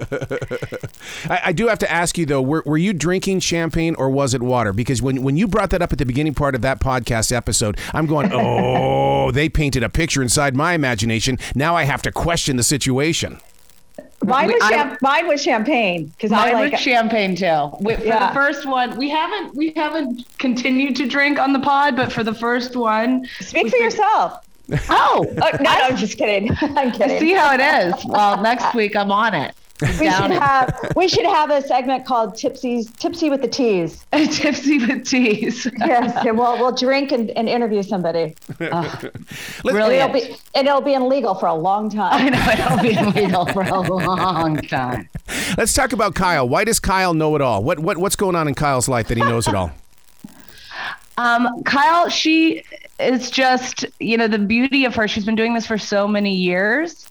I, 1.27 1.41
I, 1.45 1.51
do 1.51 1.67
have 1.67 1.79
to 1.79 1.91
ask 1.91 2.19
you 2.19 2.27
though, 2.27 2.41
were, 2.41 2.61
were 2.67 2.77
you 2.77 2.93
drinking 2.93 3.39
champagne 3.39 3.95
or 3.95 4.11
was 4.11 4.35
it 4.35 4.43
water? 4.43 4.73
Because 4.73 5.01
when, 5.01 5.23
when 5.23 5.35
you 5.37 5.47
brought 5.47 5.71
that 5.71 5.81
up 5.81 5.91
at 5.91 5.97
the 5.97 6.05
beginning 6.05 6.35
part 6.35 6.53
of 6.53 6.61
that 6.61 6.79
podcast 6.79 7.31
episode, 7.31 7.79
I'm 7.93 8.05
going, 8.05 8.29
oh, 8.31 9.31
they 9.33 9.49
painted 9.49 9.81
a 9.81 9.89
picture 9.89 10.21
inside 10.21 10.55
my 10.55 10.73
imagination. 10.73 11.39
Now 11.55 11.75
I 11.75 11.83
have 11.83 12.03
to 12.03 12.11
question 12.11 12.57
the 12.57 12.63
situation. 12.63 13.39
Mine 14.23 14.47
was, 14.47 14.61
I, 14.61 14.97
mine 15.01 15.27
was 15.27 15.41
champagne 15.41 16.05
because 16.07 16.31
I 16.31 16.51
like 16.51 16.71
was 16.71 16.81
champagne 16.81 17.35
too. 17.35 17.69
We, 17.79 17.95
for 17.95 18.03
yeah. 18.03 18.27
the 18.27 18.33
first 18.33 18.65
one, 18.65 18.97
we 18.97 19.09
haven't 19.09 19.55
we 19.55 19.71
haven't 19.75 20.25
continued 20.39 20.95
to 20.97 21.07
drink 21.07 21.39
on 21.39 21.53
the 21.53 21.59
pod, 21.59 21.95
but 21.95 22.11
for 22.11 22.23
the 22.23 22.33
first 22.33 22.75
one, 22.75 23.27
speak 23.39 23.69
for 23.69 23.77
yourself. 23.77 24.43
Oh, 24.71 24.79
oh 24.89 25.25
uh, 25.41 25.57
no, 25.57 25.63
no, 25.63 25.69
I'm 25.69 25.97
just 25.97 26.17
kidding. 26.17 26.51
I'm 26.61 26.91
kidding. 26.91 27.17
I 27.17 27.19
see 27.19 27.33
how 27.33 27.53
it 27.53 27.61
is. 27.61 28.05
Well, 28.05 28.41
next 28.41 28.73
week 28.75 28.95
I'm 28.95 29.11
on 29.11 29.33
it. 29.33 29.55
We 29.81 29.87
should 30.09 30.31
have 30.31 30.91
we 30.95 31.07
should 31.07 31.25
have 31.25 31.51
a 31.51 31.61
segment 31.61 32.05
called 32.05 32.35
Tipsy's 32.35 32.89
Tipsy 32.93 33.29
with 33.29 33.41
the 33.41 33.47
Teas. 33.47 34.05
Tipsy 34.11 34.79
with 34.79 35.05
teas. 35.05 35.67
yes, 35.77 36.25
and 36.25 36.37
we'll 36.37 36.57
we'll 36.57 36.71
drink 36.75 37.11
and, 37.11 37.29
and 37.31 37.47
interview 37.47 37.83
somebody. 37.83 38.35
Really, 39.63 39.95
it'll 39.95 40.13
be 40.13 40.35
and 40.55 40.67
it'll 40.67 40.81
be 40.81 40.93
illegal 40.93 41.35
for 41.35 41.47
a 41.47 41.53
long 41.53 41.89
time. 41.89 42.13
I 42.13 42.29
time. 42.29 42.57
know 42.57 42.81
it'll 42.91 43.11
be 43.13 43.19
illegal 43.21 43.45
for 43.47 43.61
a 43.61 43.81
long 43.81 44.57
time. 44.57 45.09
Let's 45.57 45.73
talk 45.73 45.93
about 45.93 46.15
Kyle. 46.15 46.47
Why 46.47 46.63
does 46.63 46.79
Kyle 46.79 47.13
know 47.13 47.35
it 47.35 47.41
all? 47.41 47.63
What 47.63 47.79
what 47.79 47.97
what's 47.97 48.15
going 48.15 48.35
on 48.35 48.47
in 48.47 48.55
Kyle's 48.55 48.87
life 48.87 49.07
that 49.09 49.17
he 49.17 49.23
knows 49.23 49.47
it 49.47 49.55
all? 49.55 49.71
Um, 51.17 51.63
Kyle, 51.63 52.09
she 52.09 52.63
is 52.99 53.29
just, 53.29 53.85
you 53.99 54.17
know, 54.17 54.27
the 54.27 54.39
beauty 54.39 54.85
of 54.85 54.95
her. 54.95 55.07
She's 55.07 55.25
been 55.25 55.35
doing 55.35 55.53
this 55.53 55.65
for 55.65 55.77
so 55.77 56.07
many 56.07 56.33
years 56.35 57.07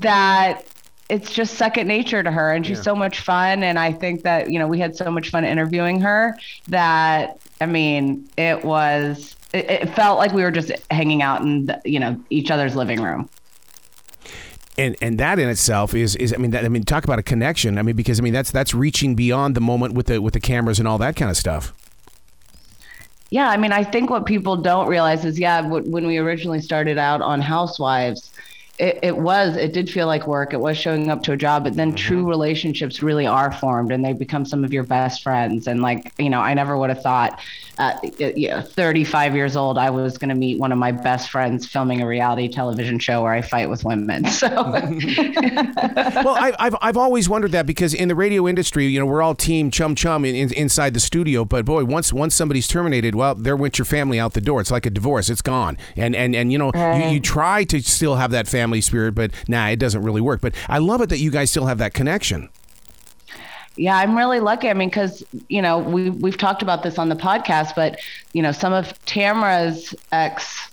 that 0.00 0.64
it's 1.12 1.30
just 1.32 1.54
second 1.54 1.86
nature 1.86 2.22
to 2.22 2.30
her, 2.30 2.52
and 2.52 2.66
she's 2.66 2.78
Yeah. 2.78 2.82
so 2.90 2.94
much 2.96 3.20
fun. 3.20 3.62
And 3.62 3.78
I 3.78 3.92
think 3.92 4.22
that 4.22 4.50
you 4.50 4.58
know 4.58 4.66
we 4.66 4.78
had 4.78 4.96
so 4.96 5.10
much 5.10 5.30
fun 5.30 5.44
interviewing 5.44 6.00
her 6.00 6.36
that 6.68 7.38
I 7.60 7.66
mean, 7.66 8.28
it 8.36 8.64
was. 8.64 9.36
It, 9.52 9.70
it 9.70 9.94
felt 9.94 10.18
like 10.18 10.32
we 10.32 10.42
were 10.42 10.50
just 10.50 10.72
hanging 10.90 11.20
out 11.20 11.42
in, 11.42 11.66
the, 11.66 11.78
you 11.84 12.00
know, 12.00 12.18
each 12.30 12.50
other's 12.50 12.74
living 12.74 13.02
room. 13.02 13.28
And 14.78 14.96
and 15.02 15.18
that 15.18 15.38
in 15.38 15.50
itself 15.50 15.92
is 15.94 16.16
is 16.16 16.32
I 16.32 16.38
mean 16.38 16.50
that 16.52 16.64
I 16.64 16.68
mean 16.68 16.82
talk 16.84 17.04
about 17.04 17.18
a 17.18 17.22
connection. 17.22 17.76
I 17.76 17.82
mean 17.82 17.94
because 17.94 18.18
I 18.18 18.22
mean 18.22 18.32
that's 18.32 18.50
that's 18.50 18.72
reaching 18.72 19.14
beyond 19.14 19.54
the 19.54 19.60
moment 19.60 19.92
with 19.92 20.06
the 20.06 20.22
with 20.22 20.32
the 20.32 20.40
cameras 20.40 20.78
and 20.78 20.88
all 20.88 20.96
that 20.98 21.14
kind 21.16 21.30
of 21.30 21.36
stuff. 21.36 21.74
Yeah, 23.30 23.48
I 23.48 23.56
mean, 23.56 23.72
I 23.72 23.82
think 23.82 24.10
what 24.10 24.26
people 24.26 24.56
don't 24.58 24.88
realize 24.88 25.24
is, 25.24 25.38
yeah, 25.40 25.62
w- 25.62 25.90
when 25.90 26.06
we 26.06 26.18
originally 26.18 26.60
started 26.60 26.98
out 26.98 27.22
on 27.22 27.40
Housewives, 27.40 28.30
it, 28.82 28.98
it 29.00 29.16
was, 29.18 29.56
it 29.56 29.72
did 29.72 29.88
feel 29.88 30.08
like 30.08 30.26
work. 30.26 30.52
It 30.52 30.58
was 30.58 30.76
showing 30.76 31.08
up 31.08 31.22
to 31.22 31.32
a 31.32 31.36
job, 31.36 31.62
but 31.62 31.74
then 31.74 31.94
true 31.94 32.28
relationships 32.28 33.00
really 33.00 33.28
are 33.28 33.52
formed 33.52 33.92
and 33.92 34.04
they 34.04 34.12
become 34.12 34.44
some 34.44 34.64
of 34.64 34.72
your 34.72 34.82
best 34.82 35.22
friends. 35.22 35.68
And 35.68 35.82
like, 35.82 36.12
you 36.18 36.28
know, 36.28 36.40
I 36.40 36.52
never 36.54 36.76
would 36.76 36.90
have 36.90 37.00
thought, 37.00 37.40
uh, 37.78 37.94
you 38.18 38.48
know, 38.48 38.60
35 38.60 39.36
years 39.36 39.54
old, 39.54 39.78
I 39.78 39.90
was 39.90 40.18
going 40.18 40.30
to 40.30 40.34
meet 40.34 40.58
one 40.58 40.72
of 40.72 40.78
my 40.78 40.90
best 40.90 41.30
friends 41.30 41.64
filming 41.64 42.02
a 42.02 42.06
reality 42.08 42.48
television 42.48 42.98
show 42.98 43.22
where 43.22 43.32
I 43.32 43.40
fight 43.40 43.70
with 43.70 43.84
women. 43.84 44.26
So, 44.32 44.48
well, 44.48 46.34
I, 46.34 46.52
I've 46.58 46.74
I've 46.80 46.96
always 46.96 47.28
wondered 47.28 47.52
that 47.52 47.64
because 47.64 47.94
in 47.94 48.08
the 48.08 48.14
radio 48.16 48.48
industry, 48.48 48.86
you 48.86 48.98
know, 48.98 49.06
we're 49.06 49.22
all 49.22 49.36
team 49.36 49.70
chum 49.70 49.94
chum 49.94 50.24
in, 50.24 50.34
in, 50.34 50.52
inside 50.54 50.94
the 50.94 51.00
studio. 51.00 51.44
But 51.44 51.64
boy, 51.64 51.84
once 51.84 52.12
once 52.12 52.34
somebody's 52.34 52.66
terminated, 52.66 53.14
well, 53.14 53.36
there 53.36 53.54
went 53.56 53.78
your 53.78 53.84
family 53.84 54.18
out 54.18 54.32
the 54.32 54.40
door. 54.40 54.60
It's 54.60 54.70
like 54.72 54.84
a 54.84 54.90
divorce; 54.90 55.30
it's 55.30 55.42
gone. 55.42 55.78
And 55.96 56.16
and 56.16 56.34
and 56.34 56.50
you 56.50 56.58
know, 56.58 56.72
you, 56.74 57.12
you 57.12 57.20
try 57.20 57.62
to 57.64 57.80
still 57.82 58.16
have 58.16 58.32
that 58.32 58.48
family 58.48 58.71
spirit, 58.80 59.14
but 59.14 59.30
nah, 59.48 59.68
it 59.68 59.76
doesn't 59.78 60.02
really 60.02 60.20
work. 60.20 60.40
But 60.40 60.54
I 60.68 60.78
love 60.78 61.00
it 61.02 61.08
that 61.10 61.18
you 61.18 61.30
guys 61.30 61.50
still 61.50 61.66
have 61.66 61.78
that 61.78 61.94
connection. 61.94 62.48
Yeah, 63.76 63.96
I'm 63.96 64.16
really 64.16 64.40
lucky. 64.40 64.68
I 64.68 64.74
mean, 64.74 64.88
because 64.90 65.24
you 65.48 65.62
know 65.62 65.78
we 65.78 66.10
we've 66.10 66.36
talked 66.36 66.62
about 66.62 66.82
this 66.82 66.98
on 66.98 67.08
the 67.08 67.16
podcast, 67.16 67.74
but 67.74 67.98
you 68.32 68.42
know 68.42 68.52
some 68.52 68.72
of 68.72 68.86
Tamra's 69.06 69.94
ex, 70.12 70.70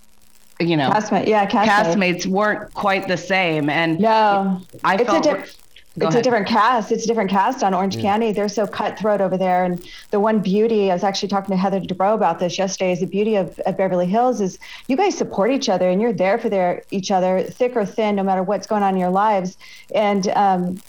you 0.60 0.76
know, 0.76 0.90
Castmate, 0.90 1.28
yeah, 1.28 1.46
castmate. 1.46 1.66
castmates 1.68 2.26
weren't 2.26 2.74
quite 2.74 3.08
the 3.08 3.16
same, 3.18 3.70
and 3.70 4.00
No, 4.00 4.62
I 4.84 4.96
it's 4.96 5.04
a 5.04 5.06
felt. 5.06 5.56
Go 6.00 6.08
it's 6.08 6.16
a 6.16 6.22
different 6.22 6.48
cast. 6.48 6.92
It's 6.92 7.04
a 7.04 7.08
different 7.08 7.30
cast 7.30 7.62
on 7.62 7.74
Orange 7.74 8.00
County. 8.00 8.32
They're 8.32 8.48
so 8.48 8.66
cutthroat 8.66 9.20
over 9.20 9.38
there. 9.38 9.66
And 9.66 9.86
the 10.12 10.20
one 10.20 10.40
beauty, 10.40 10.90
I 10.90 10.94
was 10.94 11.04
actually 11.04 11.28
talking 11.28 11.52
to 11.52 11.58
Heather 11.58 11.82
Dubrow 11.82 12.14
about 12.14 12.40
this 12.40 12.58
yesterday, 12.58 12.94
is 12.94 13.02
the 13.02 13.06
beauty 13.06 13.36
of, 13.36 13.60
of 13.60 13.78
Beverly 13.78 14.06
Hills 14.06 14.40
is 14.40 14.58
you 14.88 14.96
guys 14.96 15.18
support 15.18 15.52
each 15.52 15.68
other 15.68 15.90
and 15.90 16.02
you're 16.02 16.14
there 16.14 16.38
for 16.38 16.48
their 16.48 16.84
each 16.92 17.12
other, 17.12 17.44
thick 17.44 17.76
or 17.76 17.86
thin, 17.86 18.16
no 18.16 18.24
matter 18.24 18.44
what's 18.44 18.66
going 18.66 18.82
on 18.82 18.94
in 18.94 19.00
your 19.00 19.10
lives. 19.10 19.58
And 19.94 20.30
um, 20.30 20.82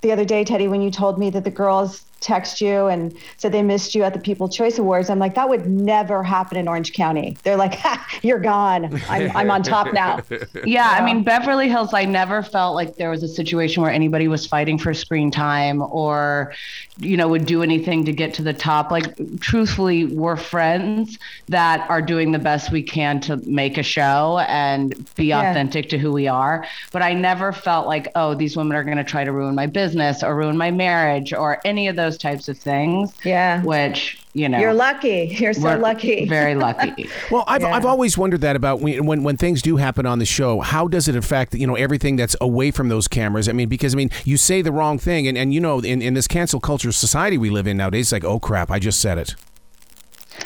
the 0.00 0.10
other 0.10 0.24
day, 0.24 0.44
Teddi, 0.44 0.68
when 0.68 0.82
you 0.82 0.90
told 0.90 1.18
me 1.18 1.30
that 1.30 1.44
the 1.44 1.50
girls 1.50 2.04
text 2.26 2.60
you 2.60 2.86
and 2.86 3.16
said 3.36 3.52
they 3.52 3.62
missed 3.62 3.94
you 3.94 4.02
at 4.02 4.12
the 4.12 4.18
People 4.18 4.48
Choice 4.48 4.78
Awards, 4.78 5.08
I'm 5.08 5.18
like, 5.20 5.34
that 5.36 5.48
would 5.48 5.66
never 5.66 6.22
happen 6.24 6.58
in 6.58 6.66
Orange 6.66 6.92
County. 6.92 7.36
They're 7.44 7.56
like, 7.56 7.74
ha, 7.74 8.04
you're 8.22 8.40
gone. 8.40 9.00
I'm, 9.08 9.30
I'm 9.36 9.50
on 9.50 9.62
top 9.62 9.92
now. 9.92 10.20
Yeah, 10.64 10.88
I 10.90 11.04
mean 11.04 11.22
Beverly 11.22 11.68
Hills. 11.68 11.94
I 11.94 12.04
never 12.04 12.42
felt 12.42 12.74
like 12.74 12.96
there 12.96 13.10
was 13.10 13.22
a 13.22 13.28
situation 13.28 13.82
where 13.82 13.92
anybody 13.92 14.26
was 14.26 14.46
fighting 14.46 14.78
for 14.78 14.92
screen 14.94 15.30
time 15.30 15.80
or, 15.82 16.52
you 16.98 17.16
know, 17.16 17.28
would 17.28 17.46
do 17.46 17.62
anything 17.62 18.04
to 18.06 18.12
get 18.12 18.34
to 18.34 18.42
the 18.42 18.52
top. 18.52 18.90
Like, 18.90 19.14
truthfully, 19.40 20.06
we're 20.06 20.36
friends 20.36 21.18
that 21.48 21.88
are 21.88 22.02
doing 22.02 22.32
the 22.32 22.38
best 22.38 22.72
we 22.72 22.82
can 22.82 23.20
to 23.20 23.36
make 23.48 23.78
a 23.78 23.82
show 23.82 24.38
and 24.48 24.94
be 25.14 25.26
Yeah. 25.26 25.50
authentic 25.50 25.88
to 25.90 25.98
who 25.98 26.12
we 26.12 26.26
are. 26.26 26.66
But 26.90 27.02
I 27.02 27.12
never 27.12 27.52
felt 27.52 27.86
like, 27.86 28.08
oh, 28.14 28.34
these 28.34 28.56
women 28.56 28.76
are 28.76 28.84
going 28.84 28.96
to 28.96 29.04
try 29.04 29.22
to 29.24 29.32
ruin 29.32 29.54
my 29.54 29.66
business 29.66 30.22
or 30.22 30.34
ruin 30.34 30.56
my 30.56 30.70
marriage 30.70 31.32
or 31.32 31.60
any 31.64 31.86
of 31.88 31.96
those 31.96 32.15
types 32.18 32.48
of 32.48 32.58
things. 32.58 33.12
Yeah. 33.24 33.62
Which 33.62 34.18
you 34.34 34.50
know, 34.50 34.58
You're 34.58 34.74
lucky. 34.74 35.34
You're 35.38 35.54
so 35.54 35.78
lucky. 35.78 36.24
very 36.28 36.54
lucky. 36.54 37.08
Well, 37.30 37.44
I've, 37.46 37.62
Yeah. 37.62 37.74
I've 37.74 37.86
always 37.86 38.18
wondered 38.18 38.42
that 38.42 38.54
about 38.54 38.80
when, 38.80 39.06
when 39.06 39.22
when 39.22 39.36
things 39.38 39.62
do 39.62 39.76
happen 39.76 40.04
on 40.04 40.18
the 40.18 40.26
show. 40.26 40.60
How 40.60 40.88
does 40.88 41.08
it 41.08 41.16
affect 41.16 41.54
you 41.54 41.66
know 41.66 41.74
everything 41.74 42.16
that's 42.16 42.36
away 42.40 42.70
from 42.70 42.88
those 42.88 43.08
cameras? 43.08 43.48
I 43.48 43.52
mean, 43.52 43.68
because 43.68 43.94
I 43.94 43.96
mean, 43.96 44.10
you 44.24 44.36
say 44.36 44.60
the 44.60 44.72
wrong 44.72 44.98
thing, 44.98 45.26
and, 45.26 45.38
and 45.38 45.54
you 45.54 45.60
know, 45.60 45.78
in, 45.80 46.02
in 46.02 46.14
this 46.14 46.28
cancel 46.28 46.60
culture 46.60 46.92
society 46.92 47.38
we 47.38 47.48
live 47.48 47.66
in 47.66 47.78
nowadays, 47.78 48.06
it's 48.06 48.12
like, 48.12 48.24
oh 48.24 48.38
crap, 48.38 48.70
I 48.70 48.78
just 48.78 49.00
said 49.00 49.16
it. 49.16 49.34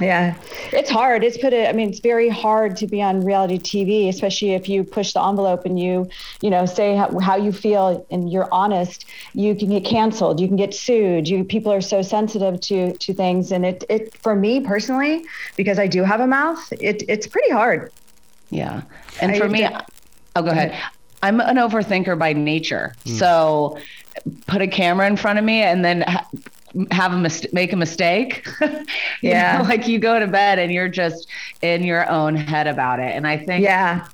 Yeah, 0.01 0.35
it's 0.73 0.91
hard. 0.91 1.25
It's 1.25 1.37
put 1.39 1.53
it. 1.53 1.69
I 1.69 1.73
mean, 1.73 1.91
it's 1.91 2.01
very 2.01 2.29
hard 2.29 2.77
to 2.77 2.87
be 2.87 3.03
on 3.03 3.23
reality 3.23 3.59
TV, 3.59 4.09
especially 4.09 4.55
if 4.55 4.69
you 4.69 4.85
push 4.85 5.13
the 5.13 5.23
envelope 5.23 5.65
and 5.65 5.79
you, 5.79 6.09
you 6.41 6.51
know, 6.51 6.67
say 6.67 6.97
how, 6.97 7.19
how 7.19 7.37
you 7.37 7.53
feel 7.53 8.07
and 8.11 8.31
you're 8.31 8.49
honest. 8.53 9.07
You 9.35 9.55
can 9.55 9.71
get 9.71 9.85
canceled. 9.85 10.41
You 10.41 10.49
can 10.49 10.57
get 10.57 10.75
sued. 10.75 11.29
You 11.29 11.45
people 11.45 11.73
are 11.73 11.81
so 11.81 12.03
sensitive 12.03 12.61
to 12.63 12.93
to 12.93 13.15
things, 13.15 13.53
and 13.53 13.67
it 13.67 13.85
it 13.89 14.17
for 14.19 14.35
me 14.35 14.61
personally, 14.61 15.25
because 15.57 15.79
I 15.79 15.87
do 15.87 16.03
have 16.05 16.21
a 16.21 16.27
mouth. 16.27 16.73
It 16.81 17.03
it's 17.09 17.27
pretty 17.27 17.51
hard. 17.51 17.93
Yeah. 18.51 18.83
And 19.21 19.33
I 19.33 19.39
for 19.39 19.49
me, 19.49 19.61
did- 19.61 19.73
oh, 20.37 20.43
go 20.43 20.51
ahead. 20.51 20.79
I'm 21.23 21.41
an 21.41 21.57
overthinker 21.57 22.19
by 22.19 22.33
nature. 22.33 22.95
Hmm. 23.05 23.11
So 23.13 23.79
put 24.47 24.63
a 24.63 24.67
camera 24.67 25.07
in 25.07 25.17
front 25.17 25.39
of 25.39 25.45
me 25.45 25.63
and 25.63 25.85
then 25.85 26.03
ha- 26.03 26.27
have 26.91 27.13
a 27.13 27.19
mis- 27.19 27.47
make 27.53 27.73
a 27.73 27.77
mistake. 27.77 28.47
Yeah. 29.23 29.59
know, 29.59 29.65
like 29.69 29.87
you 29.87 29.99
go 29.99 30.19
to 30.19 30.27
bed 30.27 30.59
and 30.59 30.73
you're 30.73 30.89
just 30.89 31.29
in 31.63 31.83
your 31.85 32.09
own 32.09 32.35
head 32.37 32.67
about 32.67 33.01
it. 33.01 33.15
And 33.15 33.27
I 33.27 33.39
think 33.39 33.63
Yeah, 33.63 34.07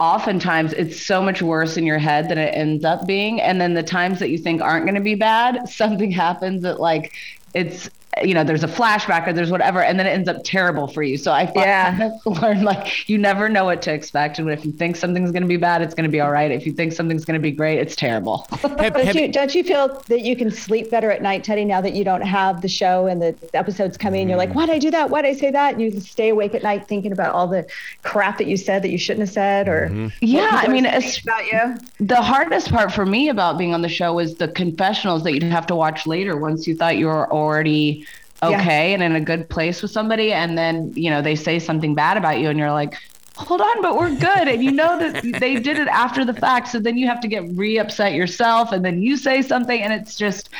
oftentimes 0.00 0.72
it's 0.72 1.00
so 1.04 1.22
much 1.22 1.42
worse 1.42 1.76
in 1.76 1.84
your 1.84 1.98
head 1.98 2.28
than 2.28 2.38
it 2.38 2.54
ends 2.54 2.84
up 2.84 3.06
being. 3.06 3.40
And 3.40 3.60
then 3.60 3.74
the 3.74 3.82
times 3.82 4.18
that 4.20 4.30
you 4.30 4.38
think 4.38 4.62
aren't 4.62 4.86
going 4.86 4.94
to 4.94 5.00
be 5.00 5.14
bad, 5.14 5.68
something 5.68 6.10
happens 6.10 6.62
that 6.62 6.80
like 6.80 7.12
it's 7.54 7.90
you 8.24 8.34
know 8.34 8.44
there's 8.44 8.64
a 8.64 8.68
flashback 8.68 9.26
or 9.26 9.32
there's 9.32 9.50
whatever 9.50 9.82
and 9.82 9.98
then 9.98 10.06
it 10.06 10.10
ends 10.10 10.28
up 10.28 10.38
terrible 10.44 10.88
for 10.88 11.02
you 11.02 11.16
so 11.16 11.32
i 11.32 11.46
find 11.46 11.66
Yeah. 11.66 12.10
learned 12.24 12.64
like 12.64 13.08
you 13.08 13.18
never 13.18 13.48
know 13.48 13.64
what 13.64 13.82
to 13.82 13.92
expect 13.92 14.38
and 14.38 14.50
if 14.50 14.64
you 14.64 14.72
think 14.72 14.96
something's 14.96 15.30
going 15.30 15.42
to 15.42 15.48
be 15.48 15.56
bad 15.56 15.82
it's 15.82 15.94
going 15.94 16.08
to 16.08 16.12
be 16.12 16.20
all 16.20 16.30
right 16.30 16.50
if 16.50 16.66
you 16.66 16.72
think 16.72 16.92
something's 16.92 17.24
going 17.24 17.38
to 17.38 17.42
be 17.42 17.52
great 17.52 17.78
it's 17.78 17.96
terrible 17.96 18.46
Have, 18.84 18.94
don't 18.94 19.06
have- 19.06 19.16
you 19.16 19.28
don't 19.28 19.54
you 19.54 19.62
feel 19.64 20.02
that 20.08 20.20
you 20.22 20.36
can 20.36 20.50
sleep 20.50 20.90
better 20.90 21.10
at 21.10 21.22
night, 21.22 21.44
Teddi? 21.44 21.66
Now 21.66 21.80
that 21.80 21.94
you 21.94 22.04
don't 22.04 22.22
have 22.22 22.62
the 22.62 22.68
show 22.68 23.06
and 23.06 23.20
the 23.20 23.34
episodes 23.54 23.96
coming, 23.96 24.22
in, 24.22 24.28
you're 24.28 24.38
like, 24.38 24.54
why 24.54 24.66
did 24.66 24.74
I 24.74 24.78
do 24.78 24.90
that? 24.90 25.10
Why 25.10 25.22
did 25.22 25.28
I 25.28 25.38
say 25.38 25.50
that? 25.50 25.74
And 25.74 25.82
you 25.82 26.00
stay 26.00 26.30
awake 26.30 26.54
at 26.54 26.62
night 26.62 26.86
thinking 26.86 27.12
about 27.12 27.34
all 27.34 27.46
the 27.46 27.66
crap 28.02 28.38
that 28.38 28.46
you 28.46 28.56
said 28.56 28.82
that 28.82 28.90
you 28.90 28.98
shouldn't 28.98 29.26
have 29.26 29.34
said, 29.34 29.68
or 29.68 29.88
mm-hmm. 29.88 30.08
yeah 30.20 30.62
i 30.64 30.68
mean 30.68 30.84
it's, 30.86 31.20
about 31.22 31.46
you. 31.46 31.76
the 31.98 32.20
hardest 32.20 32.70
part 32.70 32.92
for 32.92 33.06
me 33.06 33.28
about 33.28 33.58
being 33.58 33.74
on 33.74 33.82
the 33.82 33.88
show 33.88 34.12
was 34.14 34.34
the 34.36 34.48
confessionals 34.48 35.22
that 35.24 35.32
you'd 35.32 35.42
have 35.42 35.66
to 35.66 35.76
watch 35.76 36.06
later 36.06 36.36
once 36.36 36.66
you 36.66 36.74
thought 36.74 36.96
you 36.96 37.06
were 37.06 37.30
already 37.32 38.06
Yeah. 38.50 38.60
okay 38.60 38.94
and 38.94 39.02
in 39.02 39.14
a 39.14 39.20
good 39.20 39.48
place 39.48 39.82
with 39.82 39.90
somebody 39.90 40.32
and 40.32 40.56
then 40.56 40.92
you 40.94 41.10
know 41.10 41.22
they 41.22 41.36
say 41.36 41.58
something 41.58 41.94
bad 41.94 42.16
about 42.16 42.38
you 42.38 42.48
and 42.48 42.58
you're 42.58 42.72
like 42.72 42.98
hold 43.36 43.60
on 43.60 43.82
but 43.82 43.96
we're 43.96 44.14
good 44.14 44.48
and 44.48 44.62
you 44.62 44.70
know 44.70 44.98
that 44.98 45.22
they 45.40 45.56
did 45.56 45.78
it 45.78 45.88
after 45.88 46.24
the 46.24 46.34
fact 46.34 46.68
so 46.68 46.78
then 46.78 46.96
you 46.96 47.06
have 47.06 47.20
to 47.20 47.28
get 47.28 47.44
re-upset 47.56 48.12
yourself 48.12 48.70
and 48.72 48.84
then 48.84 49.02
you 49.02 49.16
say 49.16 49.42
something 49.42 49.82
and 49.82 49.92
it's 49.92 50.16
just 50.16 50.50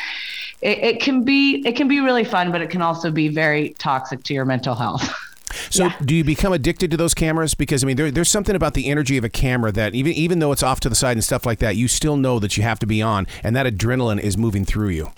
it, 0.61 0.79
it 0.79 1.00
can 1.00 1.23
be 1.23 1.62
it 1.67 1.76
can 1.76 1.87
be 1.87 2.00
really 2.00 2.25
fun 2.25 2.50
but 2.50 2.61
it 2.61 2.71
can 2.71 2.83
also 2.83 3.11
be 3.11 3.29
very 3.29 3.71
toxic 3.79 4.23
to 4.25 4.35
your 4.35 4.45
mental 4.45 4.75
health 4.75 5.14
so, 5.71 5.91
do 6.05 6.14
you 6.14 6.25
become 6.25 6.53
addicted 6.53 6.91
to 6.91 6.97
those 6.97 7.14
cameras? 7.14 7.55
Because 7.55 7.85
I 7.85 7.87
mean, 7.87 7.97
there, 7.97 8.11
there's 8.11 8.31
something 8.31 8.57
about 8.57 8.75
the 8.75 8.88
energy 8.88 9.17
of 9.17 9.25
a 9.25 9.29
camera 9.29 9.73
that 9.73 9.95
even 9.95 10.12
even 10.12 10.38
though 10.38 10.53
it's 10.53 10.62
off 10.62 10.81
to 10.81 10.88
the 10.88 10.95
side 10.95 11.17
and 11.17 11.23
stuff 11.23 11.47
like 11.47 11.61
that, 11.61 11.76
you 11.76 11.87
still 11.87 12.17
know 12.17 12.38
that 12.38 12.57
you 12.57 12.62
have 12.62 12.79
to 12.81 12.87
be 12.87 13.00
on, 13.03 13.26
and 13.43 13.55
that 13.55 13.67
adrenaline 13.67 14.21
is 14.21 14.37
moving 14.37 14.64
through 14.64 14.88
you. 14.88 15.12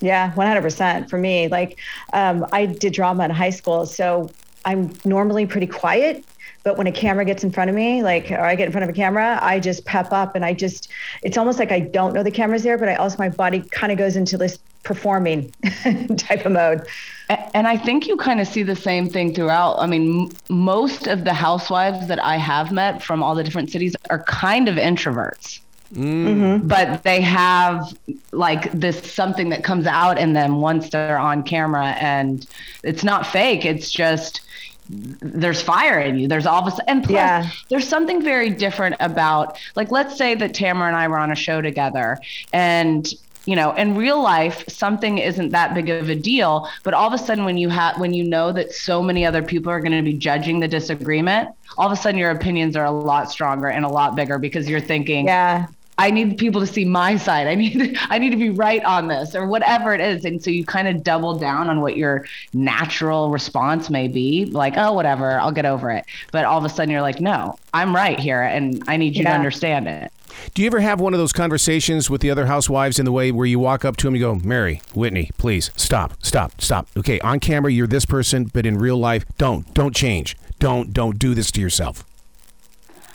Yeah, 0.00 0.32
100% 0.32 1.10
for 1.10 1.18
me. 1.18 1.48
Like, 1.48 1.78
um, 2.12 2.46
I 2.52 2.66
did 2.66 2.92
drama 2.92 3.24
in 3.24 3.30
high 3.30 3.50
school, 3.50 3.86
so 3.86 4.30
I'm 4.64 4.92
normally 5.04 5.46
pretty 5.46 5.66
quiet. 5.66 6.24
But 6.62 6.76
when 6.76 6.86
a 6.86 6.92
camera 6.92 7.24
gets 7.24 7.44
in 7.44 7.50
front 7.50 7.70
of 7.70 7.76
me, 7.76 8.02
like, 8.02 8.30
or 8.30 8.40
I 8.40 8.54
get 8.54 8.66
in 8.66 8.72
front 8.72 8.84
of 8.84 8.90
a 8.90 8.92
camera, 8.92 9.38
I 9.40 9.60
just 9.60 9.84
pep 9.84 10.12
up 10.12 10.34
and 10.34 10.44
I 10.44 10.52
just, 10.52 10.88
it's 11.22 11.38
almost 11.38 11.58
like 11.58 11.72
I 11.72 11.80
don't 11.80 12.12
know 12.12 12.22
the 12.22 12.30
camera's 12.30 12.62
there, 12.62 12.76
but 12.76 12.88
I 12.88 12.96
also, 12.96 13.16
my 13.18 13.28
body 13.28 13.60
kind 13.70 13.92
of 13.92 13.98
goes 13.98 14.16
into 14.16 14.36
this 14.36 14.58
performing 14.82 15.52
type 16.16 16.44
of 16.44 16.52
mode. 16.52 16.86
And 17.28 17.66
I 17.66 17.76
think 17.76 18.06
you 18.06 18.16
kind 18.16 18.40
of 18.40 18.48
see 18.48 18.62
the 18.62 18.76
same 18.76 19.08
thing 19.08 19.34
throughout. 19.34 19.78
I 19.78 19.86
mean, 19.86 20.22
m- 20.22 20.30
most 20.48 21.06
of 21.06 21.24
the 21.24 21.32
housewives 21.32 22.06
that 22.08 22.22
I 22.22 22.36
have 22.36 22.72
met 22.72 23.02
from 23.02 23.22
all 23.22 23.34
the 23.34 23.44
different 23.44 23.70
cities 23.70 23.94
are 24.10 24.22
kind 24.24 24.68
of 24.68 24.76
introverts. 24.76 25.60
Mm-hmm. 25.94 26.66
But 26.68 27.02
they 27.02 27.20
have 27.22 27.96
like 28.32 28.70
this 28.72 29.10
something 29.10 29.48
that 29.50 29.64
comes 29.64 29.86
out 29.86 30.18
in 30.18 30.34
them 30.34 30.60
once 30.60 30.90
they're 30.90 31.18
on 31.18 31.42
camera, 31.42 31.96
and 32.00 32.46
it's 32.82 33.04
not 33.04 33.26
fake. 33.26 33.64
It's 33.64 33.90
just 33.90 34.42
there's 34.90 35.60
fire 35.60 35.98
in 36.00 36.18
you. 36.18 36.28
There's 36.28 36.46
all 36.46 36.62
of 36.62 36.66
a 36.66 36.70
sudden, 36.70 36.84
and 36.88 37.04
plus, 37.04 37.14
yeah. 37.14 37.50
there's 37.68 37.86
something 37.86 38.22
very 38.22 38.50
different 38.50 38.96
about, 39.00 39.58
like, 39.76 39.90
let's 39.90 40.16
say 40.16 40.34
that 40.34 40.52
Tamra 40.52 40.86
and 40.86 40.96
I 40.96 41.08
were 41.08 41.18
on 41.18 41.30
a 41.30 41.36
show 41.36 41.60
together, 41.60 42.18
and 42.52 43.06
you 43.48 43.56
know, 43.56 43.72
in 43.72 43.96
real 43.96 44.22
life, 44.22 44.62
something 44.68 45.16
isn't 45.16 45.50
that 45.50 45.72
big 45.72 45.88
of 45.88 46.10
a 46.10 46.14
deal. 46.14 46.68
But 46.82 46.92
all 46.92 47.06
of 47.06 47.14
a 47.14 47.18
sudden, 47.18 47.46
when 47.46 47.56
you 47.56 47.70
have, 47.70 47.98
when 47.98 48.12
you 48.12 48.22
know 48.22 48.52
that 48.52 48.72
so 48.72 49.02
many 49.02 49.24
other 49.24 49.42
people 49.42 49.72
are 49.72 49.80
going 49.80 49.92
to 49.92 50.02
be 50.02 50.12
judging 50.12 50.60
the 50.60 50.68
disagreement, 50.68 51.48
all 51.78 51.86
of 51.86 51.92
a 51.92 51.96
sudden 51.96 52.18
your 52.18 52.30
opinions 52.30 52.76
are 52.76 52.84
a 52.84 52.90
lot 52.90 53.30
stronger 53.30 53.68
and 53.68 53.86
a 53.86 53.88
lot 53.88 54.14
bigger 54.14 54.38
because 54.38 54.68
you're 54.68 54.82
thinking, 54.82 55.26
yeah, 55.26 55.66
I 55.98 56.12
need 56.12 56.38
people 56.38 56.60
to 56.60 56.66
see 56.66 56.84
my 56.84 57.16
side. 57.16 57.48
I 57.48 57.56
need 57.56 57.98
I 58.10 58.18
need 58.18 58.30
to 58.30 58.36
be 58.36 58.50
right 58.50 58.82
on 58.84 59.08
this 59.08 59.34
or 59.34 59.46
whatever 59.46 59.92
it 59.94 60.00
is. 60.00 60.24
And 60.24 60.42
so 60.42 60.50
you 60.50 60.64
kind 60.64 60.88
of 60.88 61.02
double 61.02 61.36
down 61.36 61.68
on 61.68 61.80
what 61.80 61.96
your 61.96 62.24
natural 62.54 63.30
response 63.30 63.90
may 63.90 64.08
be, 64.08 64.46
like, 64.46 64.74
oh, 64.76 64.92
whatever, 64.92 65.38
I'll 65.40 65.52
get 65.52 65.66
over 65.66 65.90
it. 65.90 66.04
But 66.32 66.44
all 66.44 66.58
of 66.58 66.64
a 66.64 66.68
sudden 66.68 66.90
you're 66.90 67.02
like, 67.02 67.20
no, 67.20 67.58
I'm 67.74 67.94
right 67.94 68.18
here 68.18 68.42
and 68.42 68.82
I 68.86 68.96
need 68.96 69.16
you 69.16 69.24
yeah. 69.24 69.30
to 69.30 69.34
understand 69.34 69.88
it. 69.88 70.12
Do 70.54 70.62
you 70.62 70.66
ever 70.66 70.80
have 70.80 71.00
one 71.00 71.14
of 71.14 71.18
those 71.18 71.32
conversations 71.32 72.08
with 72.08 72.20
the 72.20 72.30
other 72.30 72.46
housewives 72.46 72.98
in 72.98 73.04
the 73.04 73.12
way 73.12 73.32
where 73.32 73.46
you 73.46 73.58
walk 73.58 73.84
up 73.84 73.96
to 73.96 74.06
them 74.06 74.14
and 74.14 74.20
you 74.20 74.26
go, 74.26 74.34
Mary, 74.36 74.80
Whitney, 74.94 75.30
please 75.36 75.70
stop, 75.74 76.14
stop, 76.24 76.60
stop. 76.60 76.86
Okay, 76.96 77.18
on 77.20 77.40
camera 77.40 77.72
you're 77.72 77.88
this 77.88 78.04
person, 78.04 78.44
but 78.44 78.64
in 78.64 78.78
real 78.78 78.98
life, 78.98 79.24
don't, 79.36 79.72
don't 79.74 79.96
change. 79.96 80.36
Don't, 80.60 80.92
don't 80.92 81.18
do 81.18 81.34
this 81.34 81.50
to 81.52 81.60
yourself. 81.60 82.04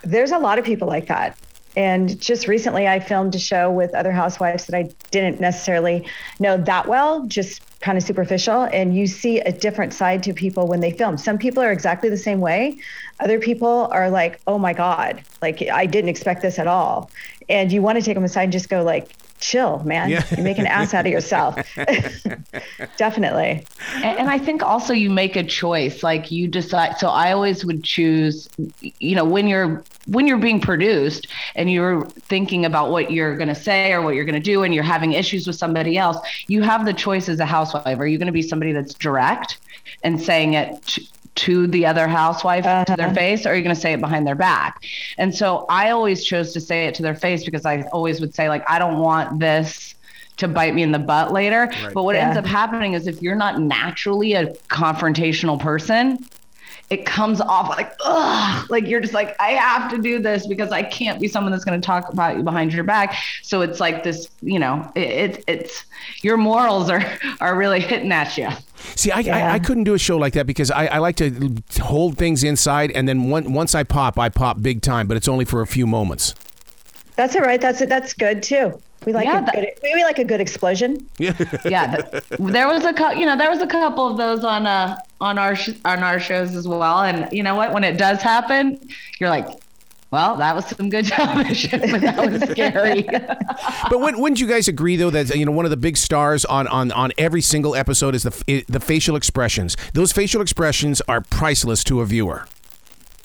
There's 0.03 0.31
a 0.31 0.37
lot 0.37 0.59
of 0.59 0.65
people 0.65 0.87
like 0.87 1.07
that. 1.07 1.37
And 1.75 2.19
just 2.19 2.47
recently, 2.47 2.87
I 2.87 2.99
filmed 2.99 3.33
a 3.35 3.39
show 3.39 3.71
with 3.71 3.93
other 3.95 4.11
housewives 4.11 4.67
that 4.67 4.77
I 4.77 4.89
didn't 5.11 5.39
necessarily 5.39 6.07
know 6.39 6.57
that 6.57 6.87
well, 6.87 7.25
just 7.25 7.61
kind 7.79 7.97
of 7.97 8.03
superficial. 8.03 8.63
And 8.63 8.95
you 8.95 9.07
see 9.07 9.39
a 9.39 9.51
different 9.51 9.93
side 9.93 10.23
to 10.23 10.33
people 10.33 10.67
when 10.67 10.79
they 10.79 10.91
film. 10.91 11.17
Some 11.17 11.37
people 11.37 11.63
are 11.63 11.71
exactly 11.71 12.09
the 12.09 12.17
same 12.17 12.39
way. 12.39 12.77
Other 13.19 13.39
people 13.39 13.89
are 13.91 14.09
like, 14.09 14.39
oh 14.47 14.57
my 14.57 14.73
God, 14.73 15.23
like 15.41 15.61
I 15.61 15.85
didn't 15.85 16.09
expect 16.09 16.41
this 16.41 16.59
at 16.59 16.67
all. 16.67 17.09
And 17.49 17.71
you 17.71 17.81
want 17.81 17.97
to 17.97 18.03
take 18.03 18.15
them 18.15 18.23
aside 18.23 18.43
and 18.43 18.51
just 18.53 18.69
go, 18.69 18.83
like, 18.83 19.11
chill, 19.39 19.79
man. 19.83 20.09
Yeah. 20.09 20.23
You 20.35 20.43
make 20.43 20.57
an 20.57 20.67
ass 20.67 20.93
out 20.93 21.05
of 21.05 21.11
yourself. 21.11 21.55
Definitely. 22.97 23.65
And, 23.95 24.19
and, 24.19 24.29
I 24.29 24.37
think 24.37 24.63
also 24.63 24.93
you 24.93 25.09
make 25.09 25.35
a 25.35 25.43
choice. 25.43 26.03
Like 26.03 26.31
you 26.31 26.47
decide. 26.47 26.97
So 26.97 27.09
I 27.09 27.31
always 27.31 27.65
would 27.65 27.83
choose, 27.83 28.49
you 28.81 29.15
know, 29.15 29.25
when 29.25 29.47
you're 29.47 29.83
when 30.07 30.27
you're 30.27 30.37
being 30.37 30.59
produced 30.59 31.27
and 31.55 31.71
you're 31.71 32.05
thinking 32.05 32.65
about 32.65 32.91
what 32.91 33.11
you're 33.11 33.35
going 33.35 33.47
to 33.47 33.55
say 33.55 33.91
or 33.91 34.01
what 34.01 34.15
you're 34.15 34.25
going 34.25 34.41
to 34.41 34.41
do, 34.41 34.63
and 34.63 34.73
you're 34.73 34.83
having 34.83 35.13
issues 35.13 35.47
with 35.47 35.55
somebody 35.55 35.97
else, 35.97 36.17
you 36.47 36.61
have 36.61 36.85
the 36.85 36.93
choice 36.93 37.29
as 37.29 37.39
a 37.39 37.45
housewife. 37.45 37.99
Are 37.99 38.07
you 38.07 38.17
going 38.17 38.27
to 38.27 38.33
be 38.33 38.41
somebody 38.41 38.71
that's 38.71 38.93
direct 38.93 39.59
and 40.03 40.21
saying 40.21 40.53
it 40.53 40.99
to 41.35 41.67
the 41.67 41.85
other 41.85 42.07
housewife 42.07 42.65
uh-huh. 42.65 42.85
to 42.85 42.95
their 42.95 43.07
uh-huh. 43.07 43.15
face, 43.15 43.45
or 43.45 43.49
are 43.49 43.55
you 43.55 43.63
going 43.63 43.75
to 43.75 43.81
say 43.81 43.93
it 43.93 43.99
behind 43.99 44.27
their 44.27 44.35
back? 44.35 44.83
And 45.17 45.33
so 45.33 45.65
I 45.69 45.89
always 45.89 46.23
chose 46.23 46.53
to 46.53 46.61
say 46.61 46.85
it 46.85 46.95
to 46.95 47.03
their 47.03 47.15
face 47.15 47.43
because 47.43 47.65
I 47.65 47.81
always 47.91 48.21
would 48.21 48.35
say, 48.35 48.49
like, 48.49 48.63
I 48.69 48.79
don't 48.79 48.99
want 48.99 49.39
this 49.39 49.95
to 50.37 50.47
bite 50.47 50.73
me 50.73 50.81
in 50.81 50.91
the 50.91 50.99
butt 50.99 51.31
later. 51.31 51.65
Right. 51.65 51.93
But 51.93 52.03
what 52.03 52.15
yeah. 52.15 52.25
ends 52.25 52.37
up 52.37 52.45
happening 52.45 52.93
is 52.93 53.07
if 53.07 53.21
you're 53.21 53.35
not 53.35 53.59
naturally 53.59 54.33
a 54.33 54.53
confrontational 54.69 55.59
person, 55.59 56.25
it 56.93 57.07
comes 57.07 57.41
off 57.41 57.69
like 57.69 57.91
ugh, 58.05 58.69
like 58.69 58.85
you're 58.85 58.99
just 58.99 59.15
like 59.15 59.35
I 59.39 59.51
have 59.53 59.89
to 59.91 59.97
do 59.97 60.19
this 60.19 60.45
because 60.45 60.71
I 60.71 60.83
can't 60.83 61.19
be 61.19 61.27
someone 61.27 61.51
that's 61.51 61.65
going 61.65 61.79
to 61.79 61.85
talk 61.85 62.13
about 62.13 62.37
you 62.37 62.43
behind 62.43 62.71
your 62.71 62.83
back. 62.83 63.15
So 63.41 63.61
it's 63.61 63.79
like 63.79 64.03
this, 64.03 64.29
you 64.41 64.59
know, 64.59 64.89
it, 64.95 65.01
it 65.01 65.43
it's 65.47 65.85
your 66.21 66.37
morals 66.37 66.91
are 66.91 67.03
are 67.41 67.57
really 67.57 67.79
hitting 67.79 68.11
at 68.11 68.37
you. 68.37 68.49
See, 68.95 69.09
I, 69.09 69.19
yeah. 69.21 69.51
I, 69.51 69.53
I, 69.53 69.59
couldn't 69.59 69.85
do 69.85 69.93
a 69.93 69.97
show 69.97 70.17
like 70.17 70.33
that 70.33 70.45
because 70.45 70.69
I, 70.69 70.85
I 70.87 70.97
like 70.99 71.15
to 71.15 71.63
hold 71.81 72.17
things 72.17 72.43
inside, 72.43 72.91
and 72.91 73.07
then 73.07 73.29
one, 73.29 73.53
once 73.53 73.73
I 73.73 73.83
pop, 73.83 74.19
I 74.19 74.27
pop 74.27 74.61
big 74.61 74.81
time, 74.81 75.07
but 75.07 75.15
it's 75.15 75.29
only 75.29 75.45
for 75.45 75.61
a 75.61 75.67
few 75.67 75.87
moments. 75.87 76.35
That's 77.15 77.35
all 77.35 77.43
right. 77.43 77.61
That's 77.61 77.79
it. 77.81 77.89
that's 77.89 78.13
good 78.13 78.43
too. 78.43 78.79
We 79.05 79.13
like 79.13 79.25
yeah, 79.25 79.45
a 79.45 79.51
good, 79.51 79.67
maybe 79.81 80.03
like 80.03 80.19
a 80.19 80.23
good 80.23 80.41
explosion. 80.41 81.07
Yeah, 81.17 81.33
yeah. 81.65 82.01
there 82.39 82.67
was 82.67 82.85
a 82.85 82.93
couple, 82.93 83.19
you 83.19 83.25
know 83.25 83.37
there 83.37 83.49
was 83.49 83.61
a 83.61 83.67
couple 83.67 84.07
of 84.07 84.17
those 84.17 84.43
on 84.43 84.65
uh 84.65 84.97
on 85.21 85.37
our 85.37 85.55
sh- 85.55 85.79
on 85.85 86.03
our 86.03 86.19
shows 86.19 86.55
as 86.55 86.67
well, 86.67 87.01
and 87.01 87.31
you 87.31 87.43
know 87.43 87.55
what? 87.55 87.73
When 87.73 87.83
it 87.83 87.97
does 87.97 88.21
happen, 88.21 88.79
you're 89.19 89.29
like, 89.29 89.47
well, 90.13 90.35
that 90.37 90.55
was 90.55 90.67
some 90.67 90.89
good 90.89 91.05
television, 91.07 91.79
but 91.91 92.01
that 92.01 92.31
was 92.31 92.41
scary. 92.51 93.01
but 93.89 93.99
wouldn't, 93.99 94.21
wouldn't 94.21 94.39
you 94.39 94.47
guys 94.47 94.67
agree 94.67 94.95
though 94.95 95.09
that 95.09 95.35
you 95.35 95.43
know 95.43 95.51
one 95.51 95.65
of 95.65 95.71
the 95.71 95.77
big 95.77 95.97
stars 95.97 96.45
on 96.45 96.67
on 96.67 96.91
on 96.91 97.11
every 97.17 97.41
single 97.41 97.75
episode 97.75 98.13
is 98.13 98.21
the 98.21 98.63
the 98.67 98.79
facial 98.79 99.15
expressions. 99.15 99.75
Those 99.93 100.11
facial 100.11 100.41
expressions 100.41 101.01
are 101.07 101.21
priceless 101.21 101.83
to 101.85 102.01
a 102.01 102.05
viewer. 102.05 102.47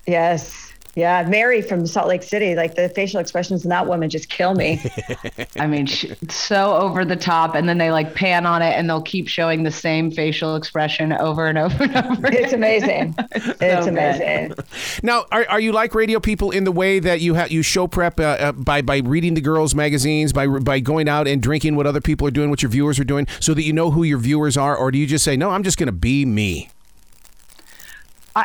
Yes. 0.06 0.67
Yeah, 0.98 1.22
Mary 1.28 1.62
from 1.62 1.86
Salt 1.86 2.08
Lake 2.08 2.24
City, 2.24 2.56
like 2.56 2.74
the 2.74 2.88
facial 2.88 3.20
expressions 3.20 3.62
in 3.62 3.70
that 3.70 3.86
woman 3.86 4.10
just 4.10 4.28
kill 4.30 4.54
me. 4.54 4.82
I 5.56 5.68
mean, 5.68 5.86
so 5.86 6.74
over 6.74 7.04
the 7.04 7.14
top, 7.14 7.54
and 7.54 7.68
then 7.68 7.78
they 7.78 7.92
like 7.92 8.16
pan 8.16 8.46
on 8.46 8.62
it, 8.62 8.72
and 8.72 8.90
they'll 8.90 9.00
keep 9.00 9.28
showing 9.28 9.62
the 9.62 9.70
same 9.70 10.10
facial 10.10 10.56
expression 10.56 11.12
over 11.12 11.46
and 11.46 11.56
over 11.56 11.84
and 11.84 11.96
over. 11.96 12.26
It's 12.26 12.52
amazing. 12.52 13.14
it's, 13.30 13.84
so 13.84 13.88
amazing. 13.88 14.54
Now, 15.04 15.26
are, 15.30 15.46
are 15.48 15.60
you 15.60 15.70
like 15.70 15.94
radio 15.94 16.18
people 16.18 16.50
in 16.50 16.64
the 16.64 16.72
way 16.72 16.98
that 16.98 17.20
you 17.20 17.34
have 17.34 17.52
you 17.52 17.62
show 17.62 17.86
prep 17.86 18.18
uh, 18.18 18.24
uh, 18.24 18.52
by 18.52 18.82
by 18.82 18.96
reading 18.98 19.34
the 19.34 19.40
girls' 19.40 19.76
magazines, 19.76 20.32
by 20.32 20.48
by 20.48 20.80
going 20.80 21.08
out 21.08 21.28
and 21.28 21.40
drinking 21.40 21.76
what 21.76 21.86
other 21.86 22.00
people 22.00 22.26
are 22.26 22.32
doing, 22.32 22.50
what 22.50 22.60
your 22.60 22.70
viewers 22.70 22.98
are 22.98 23.04
doing, 23.04 23.28
so 23.38 23.54
that 23.54 23.62
you 23.62 23.72
know 23.72 23.92
who 23.92 24.02
your 24.02 24.18
viewers 24.18 24.56
are, 24.56 24.76
or 24.76 24.90
do 24.90 24.98
you 24.98 25.06
just 25.06 25.24
say, 25.24 25.36
no, 25.36 25.50
I'm 25.50 25.62
just 25.62 25.78
going 25.78 25.86
to 25.86 25.92
be 25.92 26.24
me? 26.26 26.70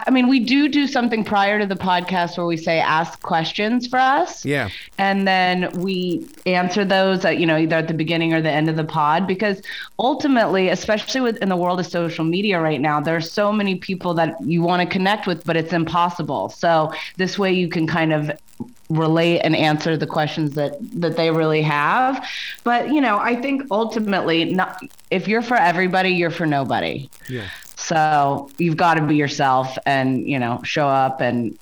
I 0.07 0.09
mean, 0.11 0.27
we 0.27 0.39
do 0.39 0.67
do 0.67 0.87
something 0.87 1.23
prior 1.23 1.59
to 1.59 1.65
the 1.65 1.75
podcast 1.75 2.37
where 2.37 2.45
we 2.45 2.57
say 2.57 2.79
ask 2.79 3.21
questions 3.21 3.85
for 3.85 3.99
us. 3.99 4.43
Yeah. 4.43 4.69
And 4.97 5.27
then 5.27 5.69
we 5.79 6.27
answer 6.45 6.83
those 6.83 7.23
at, 7.25 7.37
you 7.37 7.45
know, 7.45 7.57
either 7.57 7.75
at 7.75 7.87
the 7.87 7.93
beginning 7.93 8.33
or 8.33 8.41
the 8.41 8.49
end 8.49 8.69
of 8.69 8.75
the 8.75 8.83
pod 8.83 9.27
because 9.27 9.61
ultimately, 9.99 10.69
especially 10.69 11.21
with 11.21 11.37
in 11.37 11.49
the 11.49 11.57
world 11.57 11.79
of 11.79 11.85
social 11.85 12.25
media 12.25 12.59
right 12.59 12.81
now, 12.81 12.99
there 12.99 13.15
are 13.15 13.21
so 13.21 13.51
many 13.51 13.75
people 13.75 14.13
that 14.15 14.35
you 14.43 14.61
want 14.61 14.81
to 14.81 14.87
connect 14.87 15.27
with, 15.27 15.43
but 15.43 15.55
it's 15.55 15.73
impossible. 15.73 16.49
So 16.49 16.91
this 17.17 17.37
way 17.37 17.51
you 17.51 17.67
can 17.67 17.85
kind 17.85 18.13
of 18.13 18.31
relate 18.89 19.39
and 19.39 19.55
answer 19.55 19.97
the 19.97 20.05
questions 20.05 20.53
that 20.53 20.75
that 20.91 21.15
they 21.15 21.31
really 21.31 21.61
have 21.61 22.23
but 22.63 22.89
you 22.89 23.01
know 23.01 23.17
i 23.17 23.35
think 23.35 23.63
ultimately 23.71 24.45
not 24.45 24.81
if 25.09 25.27
you're 25.27 25.41
for 25.41 25.57
everybody 25.57 26.09
you're 26.09 26.29
for 26.29 26.45
nobody 26.45 27.09
yeah 27.29 27.49
so 27.75 28.49
you've 28.57 28.77
got 28.77 28.95
to 28.95 29.05
be 29.05 29.15
yourself 29.15 29.77
and, 29.85 30.27
you 30.27 30.39
know, 30.39 30.61
show 30.63 30.87
up 30.87 31.21
and 31.21 31.57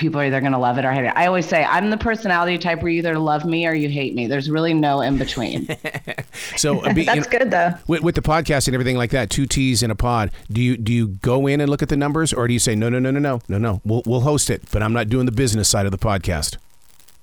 people 0.00 0.20
are 0.20 0.24
either 0.24 0.40
going 0.40 0.52
to 0.52 0.58
love 0.58 0.78
it 0.78 0.84
or 0.84 0.92
hate 0.92 1.04
it. 1.04 1.12
I 1.14 1.26
always 1.26 1.46
say 1.46 1.62
I'm 1.62 1.90
the 1.90 1.96
personality 1.96 2.58
type 2.58 2.82
where 2.82 2.90
you 2.90 2.98
either 2.98 3.18
love 3.18 3.44
me 3.44 3.66
or 3.66 3.74
you 3.74 3.88
hate 3.88 4.14
me. 4.14 4.26
There's 4.26 4.50
really 4.50 4.74
no 4.74 5.02
in 5.02 5.18
between. 5.18 5.68
so 6.56 6.80
uh, 6.80 6.92
be, 6.92 7.04
that's 7.04 7.16
you 7.16 7.22
know, 7.22 7.38
good 7.38 7.50
though. 7.50 7.74
With, 7.86 8.02
with, 8.02 8.14
the 8.14 8.22
podcast 8.22 8.66
and 8.66 8.74
everything 8.74 8.96
like 8.96 9.10
that, 9.10 9.30
two 9.30 9.46
T's 9.46 9.82
in 9.82 9.90
a 9.90 9.94
pod. 9.94 10.32
Do 10.50 10.60
you 10.60 10.76
do 10.76 10.92
you 10.92 11.08
go 11.08 11.46
in 11.46 11.60
and 11.60 11.70
look 11.70 11.82
at 11.82 11.90
the 11.90 11.96
numbers, 11.96 12.32
or 12.32 12.48
do 12.48 12.52
you 12.52 12.58
say 12.58 12.74
no, 12.74 12.88
no, 12.88 12.98
no, 12.98 13.10
no, 13.10 13.20
no, 13.20 13.40
no, 13.48 13.58
no? 13.58 13.80
We'll 13.84 14.02
we'll 14.06 14.20
host 14.20 14.50
it, 14.50 14.62
but 14.72 14.82
I'm 14.82 14.92
not 14.92 15.08
doing 15.08 15.26
the 15.26 15.32
business 15.32 15.68
side 15.68 15.86
of 15.86 15.92
the 15.92 15.98
podcast. 15.98 16.56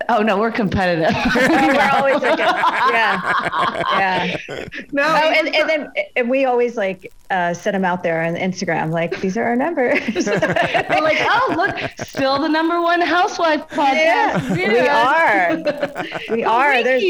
Oh 0.09 0.21
no, 0.21 0.37
we're 0.37 0.51
competitive. 0.51 1.13
we're 1.35 1.89
always 1.93 2.21
like, 2.21 2.39
yeah, 2.39 3.81
yeah. 3.99 4.37
No, 4.91 5.03
oh, 5.03 5.33
and, 5.35 5.53
and 5.53 5.69
then 5.69 5.91
and 6.15 6.29
we 6.29 6.45
always 6.45 6.77
like 6.77 7.11
uh, 7.29 7.53
set 7.53 7.71
them 7.71 7.83
out 7.83 8.03
there 8.03 8.23
on 8.23 8.35
Instagram. 8.35 8.91
Like 8.91 9.19
these 9.19 9.35
are 9.37 9.43
our 9.43 9.55
numbers. 9.55 9.99
we're 10.15 11.01
like, 11.01 11.17
oh 11.19 11.53
look, 11.57 12.07
still 12.07 12.39
the 12.39 12.47
number 12.47 12.81
one 12.81 13.01
housewife 13.01 13.67
podcast. 13.69 14.55
Yeah, 14.55 14.71
we 14.71 14.87
are. 14.87 16.35
We 16.35 16.43
are. 16.45 16.83
There's. 16.83 17.03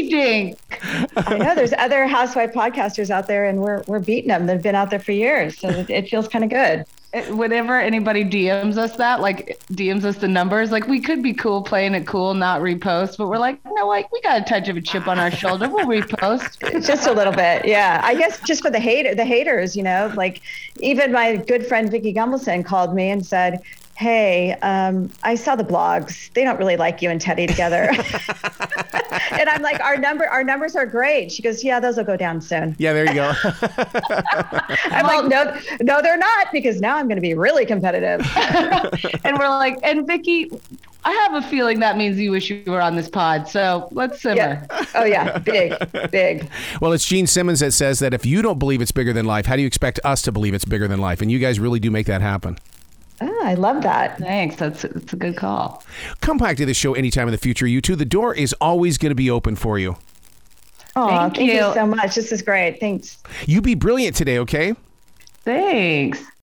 I 1.16 1.38
know 1.38 1.54
there's 1.54 1.74
other 1.74 2.06
housewife 2.06 2.52
podcasters 2.52 3.10
out 3.10 3.28
there, 3.28 3.46
and 3.46 3.60
we're 3.60 3.82
we're 3.86 4.00
beating 4.00 4.28
them. 4.28 4.46
They've 4.46 4.62
been 4.62 4.74
out 4.74 4.90
there 4.90 5.00
for 5.00 5.12
years, 5.12 5.58
so 5.58 5.68
it 5.88 6.08
feels 6.08 6.26
kind 6.26 6.44
of 6.44 6.50
good 6.50 6.84
whenever 7.30 7.80
anybody 7.80 8.22
DMs 8.24 8.76
us 8.76 8.96
that, 8.96 9.20
like 9.20 9.58
DMs 9.72 10.04
us 10.04 10.16
the 10.16 10.28
numbers, 10.28 10.70
like 10.70 10.86
we 10.86 11.00
could 11.00 11.22
be 11.22 11.32
cool 11.32 11.62
playing 11.62 11.94
it 11.94 12.06
cool, 12.06 12.34
not 12.34 12.60
repost, 12.60 13.16
but 13.16 13.28
we're 13.28 13.38
like, 13.38 13.58
no, 13.64 13.86
like 13.86 14.12
we 14.12 14.20
got 14.20 14.42
a 14.42 14.44
touch 14.44 14.68
of 14.68 14.76
a 14.76 14.80
chip 14.80 15.08
on 15.08 15.18
our 15.18 15.30
shoulder. 15.30 15.68
We'll 15.68 15.86
repost 15.86 16.60
just 16.86 17.06
a 17.06 17.12
little 17.12 17.32
bit. 17.32 17.66
Yeah. 17.66 18.00
I 18.04 18.14
guess 18.14 18.40
just 18.40 18.62
for 18.62 18.70
the 18.70 18.80
hater, 18.80 19.14
the 19.14 19.24
haters, 19.24 19.74
you 19.74 19.82
know, 19.82 20.12
like 20.16 20.42
even 20.80 21.12
my 21.12 21.36
good 21.36 21.66
friend 21.66 21.90
Vicki 21.90 22.12
Gunvalson 22.12 22.64
called 22.64 22.94
me 22.94 23.10
and 23.10 23.24
said, 23.24 23.60
hey, 23.98 24.52
um, 24.62 25.10
I 25.24 25.34
saw 25.34 25.56
the 25.56 25.64
blogs. 25.64 26.32
They 26.34 26.44
don't 26.44 26.56
really 26.56 26.76
like 26.76 27.02
you 27.02 27.10
and 27.10 27.20
Teddi 27.20 27.48
together. 27.48 27.90
and 29.32 29.48
I'm 29.48 29.60
like, 29.60 29.80
our 29.80 29.96
number, 29.96 30.24
our 30.28 30.44
numbers 30.44 30.76
are 30.76 30.86
great. 30.86 31.32
She 31.32 31.42
goes, 31.42 31.64
yeah, 31.64 31.80
those 31.80 31.96
will 31.96 32.04
go 32.04 32.16
down 32.16 32.40
soon. 32.40 32.76
Yeah, 32.78 32.92
there 32.92 33.06
you 33.06 33.14
go. 33.14 33.32
I'm 34.84 35.04
like, 35.04 35.24
no, 35.24 35.58
no, 35.80 36.00
they're 36.00 36.16
not 36.16 36.46
because 36.52 36.80
now 36.80 36.96
I'm 36.96 37.08
going 37.08 37.16
to 37.16 37.22
be 37.22 37.34
really 37.34 37.66
competitive. 37.66 38.24
and 39.24 39.36
we're 39.36 39.48
like, 39.48 39.76
and 39.82 40.06
Vicki, 40.06 40.48
I 41.04 41.12
have 41.12 41.34
a 41.34 41.42
feeling 41.48 41.80
that 41.80 41.96
means 41.96 42.20
you 42.20 42.30
wish 42.30 42.50
you 42.50 42.62
were 42.68 42.80
on 42.80 42.94
this 42.94 43.08
pod. 43.08 43.48
So 43.48 43.88
let's 43.90 44.22
simmer. 44.22 44.36
Yeah. 44.36 44.84
Oh 44.94 45.04
yeah, 45.04 45.38
big, 45.38 45.74
big. 46.12 46.48
Well, 46.80 46.92
it's 46.92 47.04
Gene 47.04 47.26
Simmons 47.26 47.58
that 47.60 47.72
says 47.72 47.98
that 47.98 48.14
if 48.14 48.24
you 48.24 48.42
don't 48.42 48.60
believe 48.60 48.80
it's 48.80 48.92
bigger 48.92 49.12
than 49.12 49.24
life, 49.24 49.46
how 49.46 49.56
do 49.56 49.62
you 49.62 49.66
expect 49.66 49.98
us 50.04 50.22
to 50.22 50.32
believe 50.32 50.54
it's 50.54 50.64
bigger 50.64 50.86
than 50.86 51.00
life? 51.00 51.20
And 51.20 51.32
you 51.32 51.40
guys 51.40 51.58
really 51.58 51.80
do 51.80 51.90
make 51.90 52.06
that 52.06 52.20
happen. 52.20 52.58
Oh, 53.20 53.42
I 53.44 53.54
love 53.54 53.82
that. 53.82 54.18
Thanks. 54.18 54.56
That's 54.56 54.82
that's 54.82 55.12
a 55.12 55.16
good 55.16 55.36
call. 55.36 55.82
Come 56.20 56.38
back 56.38 56.56
to 56.58 56.66
the 56.66 56.74
show 56.74 56.94
anytime 56.94 57.26
in 57.28 57.32
the 57.32 57.38
future, 57.38 57.66
you 57.66 57.80
two. 57.80 57.96
The 57.96 58.04
door 58.04 58.34
is 58.34 58.52
always 58.60 58.98
going 58.98 59.10
to 59.10 59.16
be 59.16 59.30
open 59.30 59.56
for 59.56 59.78
you. 59.78 59.96
Oh, 60.94 61.08
Thank 61.08 61.36
thank, 61.36 61.50
you 61.50 61.56
you. 61.56 61.74
so 61.74 61.86
much. 61.86 62.14
This 62.14 62.32
is 62.32 62.42
great. 62.42 62.80
Thanks. 62.80 63.18
You 63.46 63.60
be 63.60 63.74
brilliant 63.74 64.16
today, 64.16 64.38
okay? 64.38 64.74
Thanks. 65.44 66.22